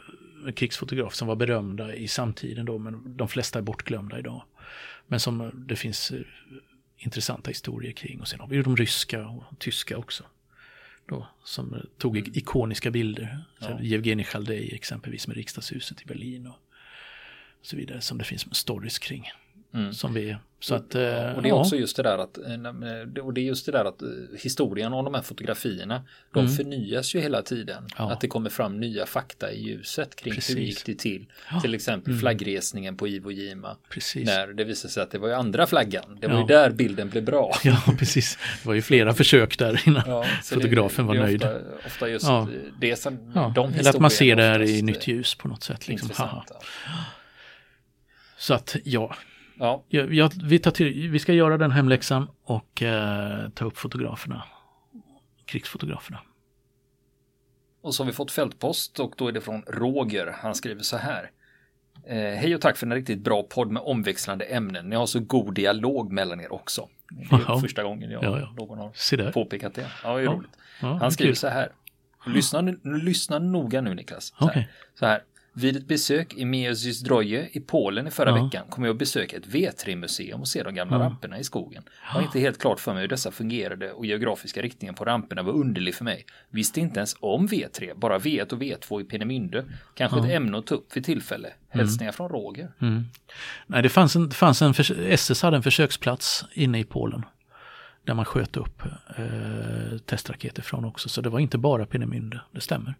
krigsfotografer 0.52 1.16
som 1.16 1.28
var 1.28 1.36
berömda 1.36 1.94
i 1.94 2.08
samtiden 2.08 2.66
då, 2.66 2.78
men 2.78 3.16
de 3.16 3.28
flesta 3.28 3.58
är 3.58 3.62
bortglömda 3.62 4.18
idag. 4.18 4.42
Men 5.06 5.20
som 5.20 5.40
eh, 5.40 5.46
det 5.46 5.76
finns 5.76 6.12
intressanta 6.96 7.50
historier 7.50 7.92
kring 7.92 8.20
och 8.20 8.28
sen 8.28 8.40
har 8.40 8.46
vi 8.46 8.56
ju 8.56 8.62
de 8.62 8.76
ryska 8.76 9.26
och 9.26 9.58
tyska 9.58 9.98
också. 9.98 10.24
Då, 11.06 11.26
som 11.44 11.86
tog 11.98 12.16
mm. 12.16 12.32
ikoniska 12.34 12.90
bilder. 12.90 13.38
Ja. 13.58 13.80
Evgenij 13.80 14.24
Chaldej 14.24 14.74
exempelvis 14.74 15.26
med 15.26 15.36
riksdagshuset 15.36 16.02
i 16.02 16.04
Berlin 16.04 16.46
och 16.46 16.58
så 17.62 17.76
vidare 17.76 18.00
som 18.00 18.18
det 18.18 18.24
finns 18.24 18.54
stories 18.54 18.98
kring. 18.98 19.30
Mm. 19.74 19.92
Som 19.92 20.14
vi, 20.14 20.36
så 20.64 20.74
att, 20.74 20.82
och 20.82 20.90
det 20.94 20.98
är 20.98 21.48
ja. 21.48 21.54
också 21.54 21.76
just 21.76 21.96
det 21.96 22.02
där 22.02 22.18
att, 22.18 22.38
eh, 22.38 23.24
och 23.24 23.34
det 23.34 23.40
är 23.40 23.42
just 23.42 23.66
det 23.66 23.72
där 23.72 23.84
att 23.84 24.02
eh, 24.02 24.08
historien 24.42 24.92
om 24.92 25.04
de 25.04 25.14
här 25.14 25.22
fotografierna, 25.22 26.04
de 26.32 26.40
mm. 26.40 26.52
förnyas 26.52 27.14
ju 27.14 27.20
hela 27.20 27.42
tiden. 27.42 27.88
Ja. 27.98 28.12
Att 28.12 28.20
det 28.20 28.28
kommer 28.28 28.50
fram 28.50 28.80
nya 28.80 29.06
fakta 29.06 29.52
i 29.52 29.62
ljuset 29.62 30.16
kring 30.16 30.34
Precis. 30.34 30.56
hur 30.56 30.60
gick 30.60 30.86
det 30.86 30.94
till. 30.94 31.26
Ja. 31.50 31.60
Till 31.60 31.74
exempel 31.74 32.10
mm. 32.10 32.20
flaggresningen 32.20 32.96
på 32.96 33.08
Iwo 33.08 33.30
Jima. 33.30 33.76
Precis. 33.90 34.26
När 34.26 34.46
det 34.46 34.64
visade 34.64 34.92
sig 34.92 35.02
att 35.02 35.10
det 35.10 35.18
var 35.18 35.28
ju 35.28 35.34
andra 35.34 35.66
flaggan. 35.66 36.18
Det 36.20 36.26
var 36.26 36.38
ju 36.38 36.46
där 36.46 36.70
bilden 36.70 37.08
blev 37.08 37.24
bra. 37.24 37.54
Ja, 37.64 37.82
precis. 37.98 38.38
Det 38.62 38.66
var 38.66 38.74
ju 38.74 38.82
flera 38.82 39.14
försök 39.14 39.58
där 39.58 39.82
innan 39.86 40.24
fotografen 40.42 41.06
det, 41.06 41.18
var 41.18 41.26
nöjd. 41.26 41.44
Ofta, 41.44 41.60
ofta 41.86 42.08
just 42.08 42.26
det 42.80 42.96
som, 42.96 43.32
de 43.54 43.72
Eller 43.74 43.90
att 43.90 44.00
man 44.00 44.10
ser 44.10 44.36
det 44.36 44.42
här 44.42 44.62
i 44.62 44.82
nytt 44.82 45.06
ljus 45.06 45.34
på 45.34 45.48
något 45.48 45.62
sätt. 45.62 45.88
Liksom. 45.88 46.10
Så 48.36 48.54
att 48.54 48.76
ja, 48.84 49.16
Ja. 49.58 49.84
Jag, 49.88 50.32
vi, 50.44 50.58
tar 50.58 50.70
till, 50.70 51.10
vi 51.10 51.18
ska 51.18 51.32
göra 51.32 51.58
den 51.58 51.70
hemläxan 51.70 52.28
och 52.44 52.82
eh, 52.82 53.48
ta 53.48 53.64
upp 53.64 53.78
fotograferna. 53.78 54.44
Krigsfotograferna. 55.46 56.20
Och 57.82 57.94
så 57.94 58.02
har 58.02 58.06
vi 58.06 58.12
fått 58.12 58.30
fältpost 58.30 59.00
och 59.00 59.14
då 59.16 59.28
är 59.28 59.32
det 59.32 59.40
från 59.40 59.62
Roger. 59.62 60.34
Han 60.38 60.54
skriver 60.54 60.82
så 60.82 60.96
här. 60.96 61.30
Eh, 62.06 62.16
Hej 62.16 62.54
och 62.54 62.60
tack 62.60 62.76
för 62.76 62.86
en 62.86 62.94
riktigt 62.94 63.20
bra 63.20 63.42
podd 63.42 63.70
med 63.70 63.82
omväxlande 63.82 64.44
ämnen. 64.44 64.88
Ni 64.88 64.96
har 64.96 65.06
så 65.06 65.20
god 65.20 65.54
dialog 65.54 66.12
mellan 66.12 66.40
er 66.40 66.52
också. 66.52 66.88
Det 67.30 67.34
är 67.34 67.60
första 67.60 67.82
gången 67.82 68.10
jag, 68.10 68.24
ja, 68.24 68.40
ja. 68.40 68.54
någon 68.56 68.78
har 68.78 69.32
påpekat 69.32 69.74
det. 69.74 69.86
Ja, 70.04 70.16
det 70.16 70.22
är 70.22 70.26
roligt. 70.26 70.50
Han 70.80 71.12
skriver 71.12 71.34
så 71.34 71.48
här. 71.48 71.72
Lyssna, 72.26 72.60
lyssna 72.82 73.38
noga 73.38 73.80
nu 73.80 73.94
Niklas. 73.94 74.34
Så, 74.38 74.44
okay. 74.44 74.62
här. 74.62 74.70
så 74.94 75.06
här. 75.06 75.22
Vid 75.56 75.76
ett 75.76 75.86
besök 75.86 76.34
i 76.34 76.44
Miezysdroje 76.44 77.48
i 77.52 77.60
Polen 77.60 78.06
i 78.06 78.10
förra 78.10 78.30
ja. 78.30 78.44
veckan 78.44 78.66
kom 78.68 78.84
jag 78.84 78.92
att 78.92 78.98
besöka 78.98 79.36
ett 79.36 79.46
V3-museum 79.46 80.40
och 80.40 80.48
se 80.48 80.62
de 80.62 80.74
gamla 80.74 80.96
ja. 80.96 81.02
ramperna 81.02 81.38
i 81.38 81.44
skogen. 81.44 81.82
Jag 82.08 82.14
var 82.14 82.22
inte 82.22 82.38
helt 82.38 82.58
klart 82.60 82.80
för 82.80 82.92
mig 82.92 83.00
hur 83.00 83.08
dessa 83.08 83.30
fungerade 83.30 83.92
och 83.92 84.06
geografiska 84.06 84.62
riktningen 84.62 84.94
på 84.94 85.04
ramperna 85.04 85.42
var 85.42 85.52
underlig 85.52 85.94
för 85.94 86.04
mig. 86.04 86.26
Visste 86.50 86.80
inte 86.80 87.00
ens 87.00 87.16
om 87.20 87.48
V3, 87.48 87.94
bara 87.96 88.18
V1 88.18 88.52
och 88.52 88.62
V2 88.62 89.00
i 89.00 89.04
Peenemünde. 89.04 89.64
Kanske 89.94 90.18
ja. 90.18 90.24
ett 90.24 90.32
ämne 90.32 90.58
att 90.58 90.66
ta 90.66 90.74
upp 90.74 90.96
vid 90.96 91.04
tillfälle. 91.04 91.48
Hälsningar 91.68 92.10
mm. 92.10 92.12
från 92.12 92.28
Roger. 92.28 92.72
Mm. 92.80 93.04
Nej, 93.66 93.82
det 93.82 93.88
fanns 93.88 94.16
en, 94.16 94.28
det 94.28 94.34
fanns 94.34 94.62
en 94.62 94.74
SS 95.08 95.42
hade 95.42 95.56
en 95.56 95.62
försöksplats 95.62 96.44
inne 96.52 96.78
i 96.78 96.84
Polen 96.84 97.24
där 98.04 98.14
man 98.14 98.24
sköt 98.24 98.56
upp 98.56 98.82
eh, 99.16 99.98
testraketer 99.98 100.62
från 100.62 100.84
också. 100.84 101.08
Så 101.08 101.20
det 101.20 101.28
var 101.28 101.38
inte 101.38 101.58
bara 101.58 101.86
Peenemünde, 101.86 102.40
det 102.52 102.60
stämmer. 102.60 102.94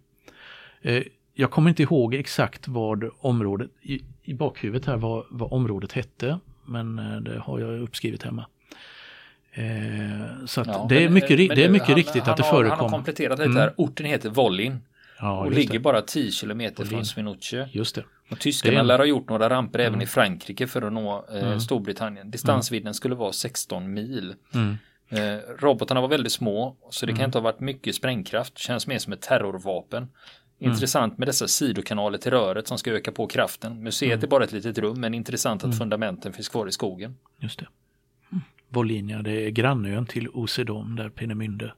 Eh, 0.83 1.03
jag 1.35 1.51
kommer 1.51 1.71
inte 1.71 1.83
ihåg 1.83 2.15
exakt 2.15 2.69
vad 2.69 3.11
området, 3.21 3.71
i, 3.83 4.01
i 4.23 4.35
bakhuvudet 4.35 4.87
här 4.87 4.97
vad, 4.97 5.25
vad 5.31 5.53
området 5.53 5.93
hette, 5.93 6.39
men 6.65 6.99
eh, 6.99 7.21
det 7.21 7.39
har 7.39 7.61
jag 7.61 7.81
uppskrivit 7.81 8.23
hemma. 8.23 8.47
Eh, 9.53 10.47
så 10.47 10.63
ja, 10.67 10.87
det, 10.89 11.05
är 11.05 11.09
mycket, 11.09 11.39
men 11.39 11.57
det 11.57 11.65
är 11.65 11.69
mycket 11.69 11.89
han, 11.89 11.97
riktigt 11.97 12.23
han 12.23 12.31
att 12.31 12.37
det 12.37 12.43
förekommer. 12.43 12.71
Han 12.71 12.79
har 12.79 12.89
kompletterat 12.89 13.39
lite 13.39 13.51
mm. 13.51 13.61
här. 13.61 13.75
Orten 13.77 14.07
heter 14.07 14.31
Vollin. 14.31 14.81
Ja, 15.19 15.39
och 15.39 15.53
ligger 15.53 15.73
det. 15.73 15.79
bara 15.79 16.03
10 16.03 16.31
kilometer 16.31 16.85
från 16.85 17.05
Swinoujscie. 17.05 17.69
Just 17.73 17.95
det. 17.95 18.05
Och 18.31 18.39
tyskarna 18.39 18.83
lär 18.83 18.99
ha 18.99 19.05
gjort 19.05 19.29
några 19.29 19.51
ramper 19.51 19.79
mm. 19.79 19.93
även 19.93 20.03
i 20.03 20.07
Frankrike 20.07 20.67
för 20.67 20.83
att 20.83 20.93
nå 20.93 21.25
eh, 21.33 21.47
mm. 21.47 21.61
Storbritannien. 21.61 22.31
Distansvidden 22.31 22.87
mm. 22.87 22.95
skulle 22.95 23.15
vara 23.15 23.33
16 23.33 23.93
mil. 23.93 24.35
Mm. 24.55 24.77
Eh, 25.09 25.41
robotarna 25.59 26.01
var 26.01 26.09
väldigt 26.09 26.33
små 26.33 26.77
så 26.91 27.07
det 27.07 27.13
kan 27.13 27.19
mm. 27.19 27.29
inte 27.29 27.39
ha 27.39 27.43
varit 27.43 27.61
mycket 27.61 27.95
sprängkraft. 27.95 28.59
Känns 28.59 28.87
mer 28.87 28.99
som 28.99 29.13
ett 29.13 29.23
terrorvapen. 29.23 30.09
Mm. 30.59 30.73
Intressant 30.73 31.19
med 31.19 31.29
dessa 31.29 31.49
sidokanaler 31.49 32.19
till 32.19 32.31
röret 32.31 32.69
som 32.69 32.79
ska 32.79 32.91
öka 32.91 33.13
på 33.13 33.27
kraften. 33.27 33.83
Museet 33.83 34.13
mm. 34.13 34.25
är 34.25 34.29
bara 34.29 34.45
ett 34.45 34.53
litet 34.53 34.79
rum 34.79 35.01
men 35.01 35.15
intressant 35.15 35.61
att 35.61 35.65
mm. 35.65 35.79
fundamenten 35.79 36.33
finns 36.33 36.49
kvar 36.49 36.67
i 36.67 36.73
skogen. 36.73 37.17
Just 37.39 37.59
det. 37.59 37.67
Mm. 38.33 38.45
Volinia, 38.69 39.23
det 39.23 39.47
är 39.47 39.51
grannön 39.51 40.07
till 40.07 40.29
Osedom 40.29 40.97
där 40.97 41.09
Peenemünde 41.09 41.73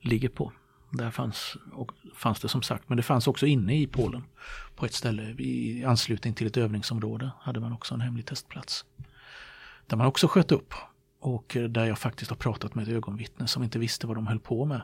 ligger 0.00 0.28
på. 0.28 0.52
Där 0.90 1.10
fanns, 1.10 1.56
och, 1.72 1.92
fanns 2.14 2.40
det 2.40 2.48
som 2.48 2.62
sagt, 2.62 2.88
men 2.88 2.96
det 2.96 3.02
fanns 3.02 3.26
också 3.26 3.46
inne 3.46 3.80
i 3.80 3.86
Polen. 3.86 4.24
På 4.76 4.86
ett 4.86 4.92
ställe 4.92 5.22
i 5.22 5.84
anslutning 5.84 6.34
till 6.34 6.46
ett 6.46 6.56
övningsområde 6.56 7.30
hade 7.40 7.60
man 7.60 7.72
också 7.72 7.94
en 7.94 8.00
hemlig 8.00 8.26
testplats. 8.26 8.84
Där 9.86 9.96
man 9.96 10.06
också 10.06 10.28
sköt 10.28 10.52
upp 10.52 10.74
och 11.20 11.56
där 11.68 11.84
jag 11.84 11.98
faktiskt 11.98 12.30
har 12.30 12.36
pratat 12.36 12.74
med 12.74 12.82
ett 12.82 12.94
ögonvittne 12.94 13.46
som 13.46 13.62
inte 13.62 13.78
visste 13.78 14.06
vad 14.06 14.16
de 14.16 14.26
höll 14.26 14.40
på 14.40 14.64
med. 14.64 14.82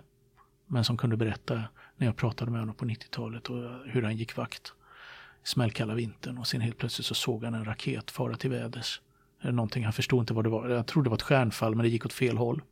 Men 0.66 0.84
som 0.84 0.96
kunde 0.96 1.16
berätta 1.16 1.62
när 2.00 2.06
jag 2.06 2.16
pratade 2.16 2.50
med 2.50 2.60
honom 2.60 2.74
på 2.74 2.84
90-talet 2.84 3.48
och 3.48 3.70
hur 3.86 4.02
han 4.02 4.16
gick 4.16 4.36
vakt. 4.36 4.72
Smällkalla 5.42 5.94
vintern 5.94 6.38
och 6.38 6.46
sen 6.46 6.60
helt 6.60 6.78
plötsligt 6.78 7.06
så 7.06 7.14
såg 7.14 7.44
han 7.44 7.54
en 7.54 7.64
raket 7.64 8.10
fara 8.10 8.36
till 8.36 8.50
väders. 8.50 9.00
Eller 9.40 9.52
någonting, 9.52 9.84
han 9.84 9.92
förstod 9.92 10.20
inte 10.20 10.34
vad 10.34 10.44
det 10.44 10.48
var. 10.48 10.68
Jag 10.68 10.86
trodde 10.86 11.06
det 11.06 11.10
var 11.10 11.16
ett 11.16 11.22
stjärnfall 11.22 11.74
men 11.74 11.82
det 11.82 11.88
gick 11.88 12.06
åt 12.06 12.12
fel 12.12 12.36
håll. 12.36 12.62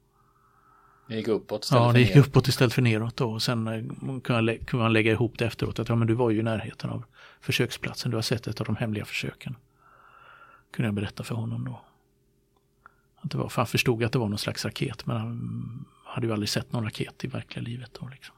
Det 1.08 1.16
gick 1.16 1.28
uppåt 1.28 1.64
istället 1.64 1.86
Ja, 1.86 1.92
det 1.92 2.00
gick 2.00 2.16
uppåt 2.16 2.48
istället 2.48 2.72
för 2.72 2.82
neråt 2.82 3.16
då. 3.16 3.32
Och 3.32 3.42
sen 3.42 3.66
eh, 3.66 4.20
kunde 4.20 4.58
man 4.72 4.92
lägga 4.92 5.12
ihop 5.12 5.38
det 5.38 5.46
efteråt. 5.46 5.78
Att 5.78 5.88
ja, 5.88 5.94
men 5.94 6.06
du 6.08 6.14
var 6.14 6.30
ju 6.30 6.38
i 6.38 6.42
närheten 6.42 6.90
av 6.90 7.04
försöksplatsen. 7.40 8.10
Du 8.10 8.16
har 8.16 8.22
sett 8.22 8.46
ett 8.46 8.60
av 8.60 8.66
de 8.66 8.76
hemliga 8.76 9.04
försöken. 9.04 9.56
Kunde 10.72 10.86
jag 10.86 10.94
berätta 10.94 11.24
för 11.24 11.34
honom 11.34 11.64
då. 11.64 11.80
Att 13.16 13.30
det 13.30 13.38
var, 13.38 13.48
för 13.48 13.62
han 13.62 13.66
förstod 13.66 14.04
att 14.04 14.12
det 14.12 14.18
var 14.18 14.28
någon 14.28 14.38
slags 14.38 14.64
raket. 14.64 15.06
Men 15.06 15.16
han 15.16 15.84
hade 16.04 16.26
ju 16.26 16.32
aldrig 16.32 16.48
sett 16.48 16.72
någon 16.72 16.84
raket 16.84 17.24
i 17.24 17.28
verkliga 17.28 17.64
livet. 17.64 17.90
Då, 18.00 18.08
liksom. 18.08 18.34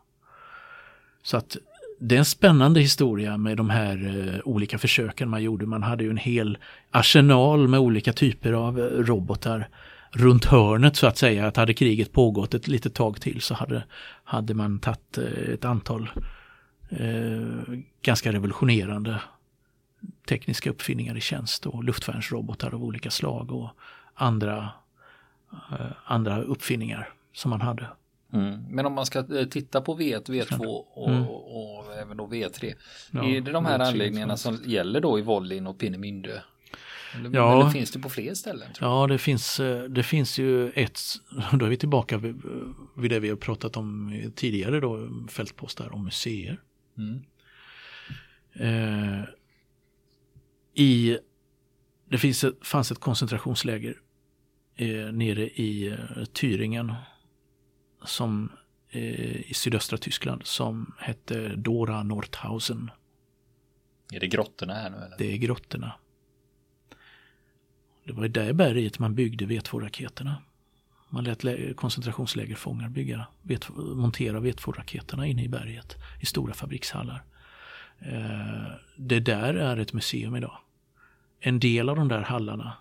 Så 1.23 1.37
att 1.37 1.57
det 1.99 2.15
är 2.15 2.19
en 2.19 2.25
spännande 2.25 2.81
historia 2.81 3.37
med 3.37 3.57
de 3.57 3.71
här 3.71 4.29
eh, 4.35 4.41
olika 4.45 4.79
försöken 4.79 5.29
man 5.29 5.43
gjorde. 5.43 5.67
Man 5.67 5.83
hade 5.83 6.05
ju 6.05 6.11
en 6.11 6.17
hel 6.17 6.59
arsenal 6.91 7.69
med 7.69 7.81
olika 7.81 8.13
typer 8.13 8.53
av 8.53 8.81
eh, 8.81 8.85
robotar 8.85 9.69
runt 10.11 10.45
hörnet 10.45 10.97
så 10.97 11.07
att 11.07 11.19
säga. 11.19 11.47
Att 11.47 11.57
hade 11.57 11.75
kriget 11.75 12.13
pågått 12.13 12.55
ett 12.55 12.69
litet 12.69 12.95
tag 12.95 13.21
till 13.21 13.41
så 13.41 13.55
hade, 13.55 13.85
hade 14.25 14.55
man 14.55 14.79
tagit 14.79 15.19
eh, 15.19 15.55
ett 15.55 15.65
antal 15.65 16.11
eh, 16.91 17.75
ganska 18.03 18.33
revolutionerande 18.33 19.21
tekniska 20.29 20.71
uppfinningar 20.71 21.17
i 21.17 21.21
tjänst 21.21 21.67
och 21.67 21.85
luftvärnsrobotar 21.85 22.75
av 22.75 22.85
olika 22.85 23.11
slag 23.11 23.53
och 23.53 23.71
andra, 24.15 24.69
eh, 25.53 25.87
andra 26.05 26.43
uppfinningar 26.43 27.09
som 27.33 27.51
man 27.51 27.61
hade. 27.61 27.87
Mm. 28.33 28.63
Men 28.71 28.87
om 28.87 28.93
man 28.93 29.07
ska 29.07 29.19
eh, 29.19 29.45
titta 29.47 29.81
på 29.81 29.99
V1, 29.99 30.31
V2 30.31 30.67
och, 30.95 31.11
mm. 31.11 31.23
och, 31.23 31.79
och 31.79 31.95
även 31.95 32.17
då 32.17 32.27
V3. 32.27 32.75
Ja, 33.11 33.25
är 33.25 33.41
det 33.41 33.53
de 33.53 33.67
här 33.67 33.79
anläggningarna 33.79 34.37
som 34.37 34.59
gäller 34.65 35.01
då 35.01 35.19
i 35.19 35.23
Vollin 35.23 35.67
och 35.67 35.79
Peenemünde? 35.79 36.43
Eller, 37.15 37.31
ja, 37.35 37.61
eller 37.61 37.71
finns 37.71 37.91
det 37.91 37.99
på 37.99 38.09
fler 38.09 38.35
ställen? 38.35 38.69
ja, 38.81 39.07
det 39.07 39.19
finns, 39.19 39.61
eh, 39.61 39.83
det 39.83 40.03
finns 40.03 40.39
ju 40.39 40.71
ett, 40.71 41.01
då 41.53 41.67
är 41.67 41.71
vi 41.71 41.77
tillbaka 41.77 42.19
vid, 42.19 42.43
vid 42.97 43.11
det 43.11 43.21
vi 43.21 43.29
har 43.29 43.37
pratat 43.37 43.77
om 43.77 44.21
tidigare 44.37 44.81
då, 44.81 45.09
fältpostar 45.29 45.95
om 45.95 46.05
museer. 46.05 46.61
Mm. 46.99 47.23
Eh, 48.53 49.25
I, 50.75 51.19
det 52.11 52.19
finns, 52.19 52.45
fanns 52.63 52.93
ett 52.93 53.01
koncentrationsläger 53.01 53.97
eh, 54.77 55.13
nere 55.13 55.49
i 55.49 55.87
eh, 55.87 55.95
Thüringen 56.33 56.95
som, 58.03 58.53
eh, 58.91 59.51
i 59.51 59.55
sydöstra 59.55 59.99
Tyskland 59.99 60.47
som 60.47 60.95
hette 60.99 61.57
Dora 61.57 62.03
Nordhausen. 62.03 62.91
Är 64.13 64.21
det 64.21 64.27
grottorna 64.27 64.75
här 64.75 64.91
nu? 64.91 64.97
Eller? 64.97 65.19
Det 65.19 65.33
är 65.33 65.37
grottorna. 65.37 65.93
Det 68.05 68.13
var 68.13 68.25
i 68.25 68.29
det 68.29 68.55
berget 68.55 68.99
man 68.99 69.15
byggde 69.15 69.45
V2-raketerna. 69.45 70.37
Man 71.09 71.25
lät 71.25 71.77
koncentrationslägerfångar 71.77 72.89
bygga, 72.89 73.27
montera 73.77 74.41
V2-raketerna 74.41 75.27
inne 75.27 75.45
i 75.45 75.49
berget 75.49 75.97
i 76.21 76.27
stora 76.27 76.55
fabrikshallar. 76.55 77.23
Eh, 77.99 78.73
det 78.97 79.21
där 79.21 79.55
är 79.55 79.77
ett 79.77 79.93
museum 79.93 80.37
idag. 80.37 80.59
En 81.41 81.61
del 81.61 81.89
av 81.89 81.97
de 81.97 82.09
där 82.09 82.23
hallarna 82.23 82.77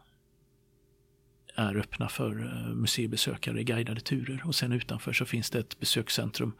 är 1.59 1.77
öppna 1.77 2.09
för 2.09 2.43
eh, 2.45 2.75
museibesökare 2.75 3.61
i 3.61 3.63
guidade 3.63 4.01
turer 4.01 4.41
och 4.45 4.55
sen 4.55 4.71
utanför 4.71 5.13
så 5.13 5.25
finns 5.25 5.49
det 5.49 5.59
ett 5.59 5.79
besökscentrum 5.79 6.53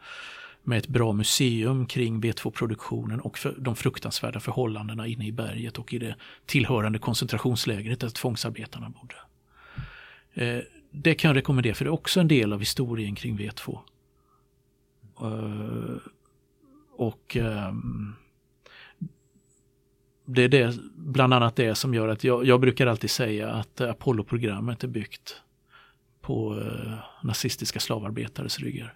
med 0.62 0.78
ett 0.78 0.88
bra 0.88 1.12
museum 1.12 1.86
kring 1.86 2.22
V2-produktionen 2.22 3.20
och 3.20 3.38
för 3.38 3.54
de 3.58 3.76
fruktansvärda 3.76 4.40
förhållandena 4.40 5.06
inne 5.06 5.26
i 5.26 5.32
berget 5.32 5.78
och 5.78 5.94
i 5.94 5.98
det 5.98 6.14
tillhörande 6.46 6.98
koncentrationslägret 6.98 8.00
där 8.00 8.08
tvångsarbetarna 8.08 8.90
bodde. 8.90 9.16
Eh, 10.34 10.62
det 10.90 11.14
kan 11.14 11.28
jag 11.28 11.36
rekommendera 11.36 11.74
för 11.74 11.84
det 11.84 11.88
är 11.88 11.92
också 11.92 12.20
en 12.20 12.28
del 12.28 12.52
av 12.52 12.60
historien 12.60 13.14
kring 13.14 13.38
V2. 13.38 13.78
Eh, 15.20 15.96
och 16.96 17.36
ehm, 17.36 18.14
det 20.34 20.42
är 20.42 20.48
det, 20.48 20.78
bland 20.94 21.34
annat 21.34 21.56
det 21.56 21.74
som 21.74 21.94
gör 21.94 22.08
att 22.08 22.24
jag, 22.24 22.44
jag 22.44 22.60
brukar 22.60 22.86
alltid 22.86 23.10
säga 23.10 23.50
att 23.50 23.80
Apollo-programmet 23.80 24.84
är 24.84 24.88
byggt 24.88 25.42
på 26.20 26.60
eh, 26.60 26.92
nazistiska 27.22 27.80
slavarbetares 27.80 28.58
ryggar. 28.58 28.94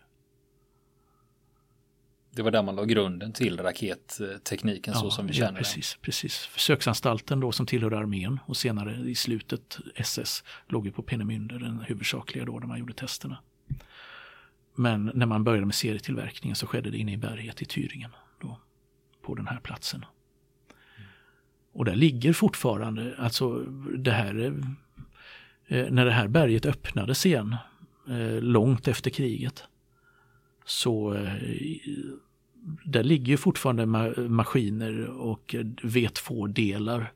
Det 2.31 2.43
var 2.43 2.51
där 2.51 2.63
man 2.63 2.77
la 2.77 2.85
grunden 2.85 3.33
till 3.33 3.61
rakettekniken 3.61 4.95
ja, 4.95 5.01
så 5.01 5.11
som 5.11 5.27
vi 5.27 5.33
känner 5.33 5.53
ja, 5.53 5.59
precis, 5.59 5.95
den. 5.95 6.03
Precis. 6.03 6.39
Försöksanstalten 6.39 7.41
då 7.41 7.53
som 7.53 7.67
tillhörde 7.67 7.99
armén 7.99 8.41
och 8.47 8.57
senare 8.57 8.97
i 8.97 9.15
slutet 9.15 9.79
SS 9.95 10.45
låg 10.69 10.87
ju 10.87 10.93
på 10.93 11.03
Peenemünde, 11.03 11.59
den 11.59 11.81
huvudsakliga 11.81 12.45
då 12.45 12.59
där 12.59 12.67
man 12.67 12.79
gjorde 12.79 12.93
testerna. 12.93 13.39
Men 14.75 15.11
när 15.15 15.27
man 15.27 15.45
började 15.45 15.67
med 15.67 15.75
serietillverkningen 15.75 16.57
så 16.57 16.67
skedde 16.67 16.91
det 16.91 16.99
inne 16.99 17.13
i 17.13 17.17
berget 17.17 17.63
i 17.63 17.65
Thüringen. 17.65 18.11
Då, 18.41 18.61
på 19.23 19.35
den 19.35 19.47
här 19.47 19.61
platsen. 19.61 20.05
Och 21.75 21.85
där 21.85 21.95
ligger 21.95 22.33
fortfarande, 22.33 23.15
alltså 23.19 23.59
det 23.99 24.11
här, 24.11 24.63
eh, 25.67 25.87
när 25.91 26.05
det 26.05 26.11
här 26.11 26.29
berget 26.29 26.67
öppnades 26.67 27.27
igen, 27.27 27.57
eh, 28.09 28.43
långt 28.43 28.89
efter 28.89 29.11
kriget, 29.11 29.65
så 30.65 31.15
eh, 31.15 31.35
där 32.85 33.03
ligger 33.03 33.37
fortfarande 33.37 33.87
maskiner 34.29 35.07
och 35.07 35.55
V2-delar 35.83 37.13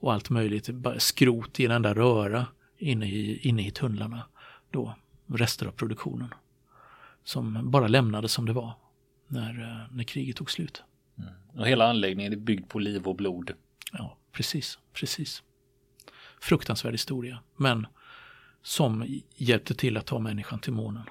och 0.00 0.12
allt 0.12 0.30
möjligt, 0.30 0.70
skrot 0.98 1.60
i 1.60 1.64
en 1.64 1.70
enda 1.70 1.94
röra 1.94 2.46
inne 2.78 3.06
i, 3.06 3.48
inne 3.48 3.66
i 3.66 3.70
tunnlarna. 3.70 4.22
Då, 4.70 4.94
rester 5.26 5.66
av 5.66 5.70
produktionen. 5.70 6.28
Som 7.24 7.70
bara 7.70 7.88
lämnades 7.88 8.32
som 8.32 8.46
det 8.46 8.52
var 8.52 8.72
när, 9.28 9.86
när 9.92 10.04
kriget 10.04 10.36
tog 10.36 10.50
slut. 10.50 10.82
Mm. 11.18 11.30
Och 11.54 11.66
hela 11.66 11.90
anläggningen 11.90 12.32
är 12.32 12.36
byggd 12.36 12.68
på 12.68 12.78
liv 12.78 13.06
och 13.06 13.16
blod. 13.16 13.52
Ja, 13.98 14.16
precis, 14.32 14.78
precis. 14.92 15.42
Fruktansvärd 16.40 16.94
historia, 16.94 17.38
men 17.56 17.86
som 18.62 19.20
hjälpte 19.36 19.74
till 19.74 19.96
att 19.96 20.06
ta 20.06 20.18
människan 20.18 20.58
till 20.58 20.72
månen. 20.72 21.02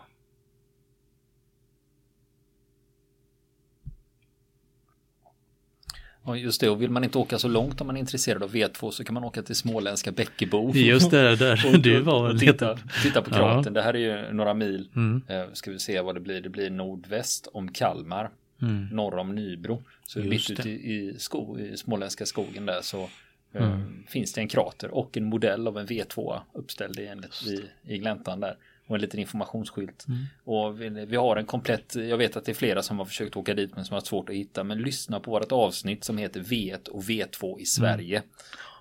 Ja, 6.26 6.36
just 6.36 6.62
det. 6.62 6.70
Och 6.70 6.82
vill 6.82 6.90
man 6.90 7.04
inte 7.04 7.18
åka 7.18 7.40
så 7.40 7.48
långt 7.48 7.82
om 7.82 7.88
man 7.88 7.96
är 7.96 8.00
intresserad 8.00 8.44
av 8.44 8.52
V2 8.52 8.92
så 8.92 9.04
kan 9.04 9.14
man 9.14 9.24
åka 9.24 9.42
till 9.42 9.56
småländska 9.56 10.12
Bäckebo. 10.12 10.72
Just 10.74 11.12
det, 11.12 11.36
där 11.36 11.78
du 11.84 12.02
var 12.02 12.30
och 12.30 12.40
titta, 12.40 12.78
titta 13.04 13.22
på 13.22 13.30
kraten. 13.30 13.64
Ja. 13.66 13.72
Det 13.72 13.82
här 13.82 13.94
är 13.94 14.28
ju 14.28 14.34
några 14.34 14.54
mil. 14.54 14.90
Mm. 14.96 15.22
Eh, 15.28 15.44
ska 15.54 15.72
vi 15.72 15.80
se 15.80 16.02
vad 16.02 16.16
det 16.16 16.22
blir. 16.22 16.42
Det 16.42 16.50
blir 16.50 16.70
nordväst 16.70 17.48
om 17.54 17.72
Kalmar. 17.72 18.30
Mm. 18.62 18.88
Norr 18.92 19.18
om 19.18 19.36
Nybro. 19.36 19.84
Så 20.04 20.20
mitt 20.20 20.50
ute 20.50 20.70
i, 20.70 20.74
i, 20.74 21.20
sko, 21.20 21.60
i 21.60 21.78
småländska 21.78 22.26
skogen 22.26 22.66
där 22.66 22.82
så 22.82 23.10
eh, 23.54 23.74
mm. 23.74 24.04
finns 24.08 24.34
det 24.34 24.42
en 24.42 24.48
krater 24.48 24.92
och 24.92 25.18
en 25.18 25.26
modell 25.26 25.68
av 25.68 25.78
en 25.78 25.88
V2 25.88 26.40
uppställd 26.54 27.00
i, 27.00 27.04
i, 27.46 27.94
i 27.94 27.98
gläntan 27.98 28.40
där 28.40 28.58
och 28.88 28.96
en 28.96 29.02
liten 29.02 29.20
informationsskylt. 29.20 30.06
Mm. 30.08 30.26
Och 30.44 30.82
vi, 30.82 30.90
vi, 30.90 31.16
har 31.16 31.38
en 31.38 31.46
komplett, 31.46 31.96
jag 31.96 32.18
vet 32.18 32.38
att 32.38 32.46
det 32.46 32.52
är 32.52 32.54
flera 32.54 32.84
som 32.84 33.00
har 33.00 33.06
försökt 33.06 33.38
åka 33.38 33.54
dit 33.54 33.76
men 33.76 33.86
som 33.86 33.94
har 33.94 34.02
svårt 34.02 34.30
att 34.30 34.36
hitta. 34.36 34.64
Men 34.64 34.78
lyssna 34.78 35.20
på 35.20 35.32
vårt 35.32 35.52
avsnitt 35.52 36.04
som 36.04 36.18
heter 36.18 36.40
V1 36.40 36.88
och 36.88 37.04
V2 37.04 37.60
i 37.60 37.66
Sverige. 37.66 38.24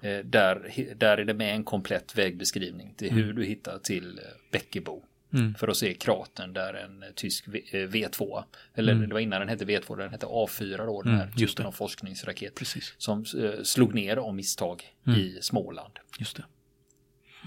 Mm. 0.03 0.19
Eh, 0.19 0.25
där, 0.25 0.73
där 0.97 1.19
är 1.19 1.25
det 1.25 1.35
med 1.35 1.55
en 1.55 1.65
komplett 1.65 2.19
vägbeskrivning 2.19 2.95
till 2.97 3.13
hur 3.13 3.25
mm. 3.25 3.37
du 3.37 3.45
hittar 3.45 3.79
till 3.79 4.19
eh, 4.19 4.25
Bäckebo. 4.51 5.03
Mm. 5.35 5.55
För 5.55 5.69
att 5.69 5.77
se 5.77 5.95
kratern 5.95 6.53
där 6.53 6.75
en 6.75 7.03
eh, 7.03 7.09
tysk 7.15 7.47
V2, 7.73 8.39
eh, 8.39 8.45
eller 8.75 8.93
mm. 8.93 9.09
det 9.09 9.15
var 9.15 9.21
innan 9.21 9.41
den 9.41 9.49
hette 9.49 9.65
V2, 9.65 9.97
den 9.97 10.11
hette 10.11 10.27
A4 10.27 10.87
då, 10.87 11.03
den 11.03 11.15
här 11.15 11.25
mm, 11.25 11.37
typen 11.37 11.67
av 11.67 11.73
forskningsraket. 11.73 12.55
Precis. 12.55 12.95
Som 12.99 13.25
slog 13.63 13.95
ner 13.95 14.19
om 14.19 14.37
misstag 14.37 14.83
mm. 15.07 15.21
i 15.21 15.39
Småland. 15.43 15.93
Just 16.19 16.37
det. 16.37 16.45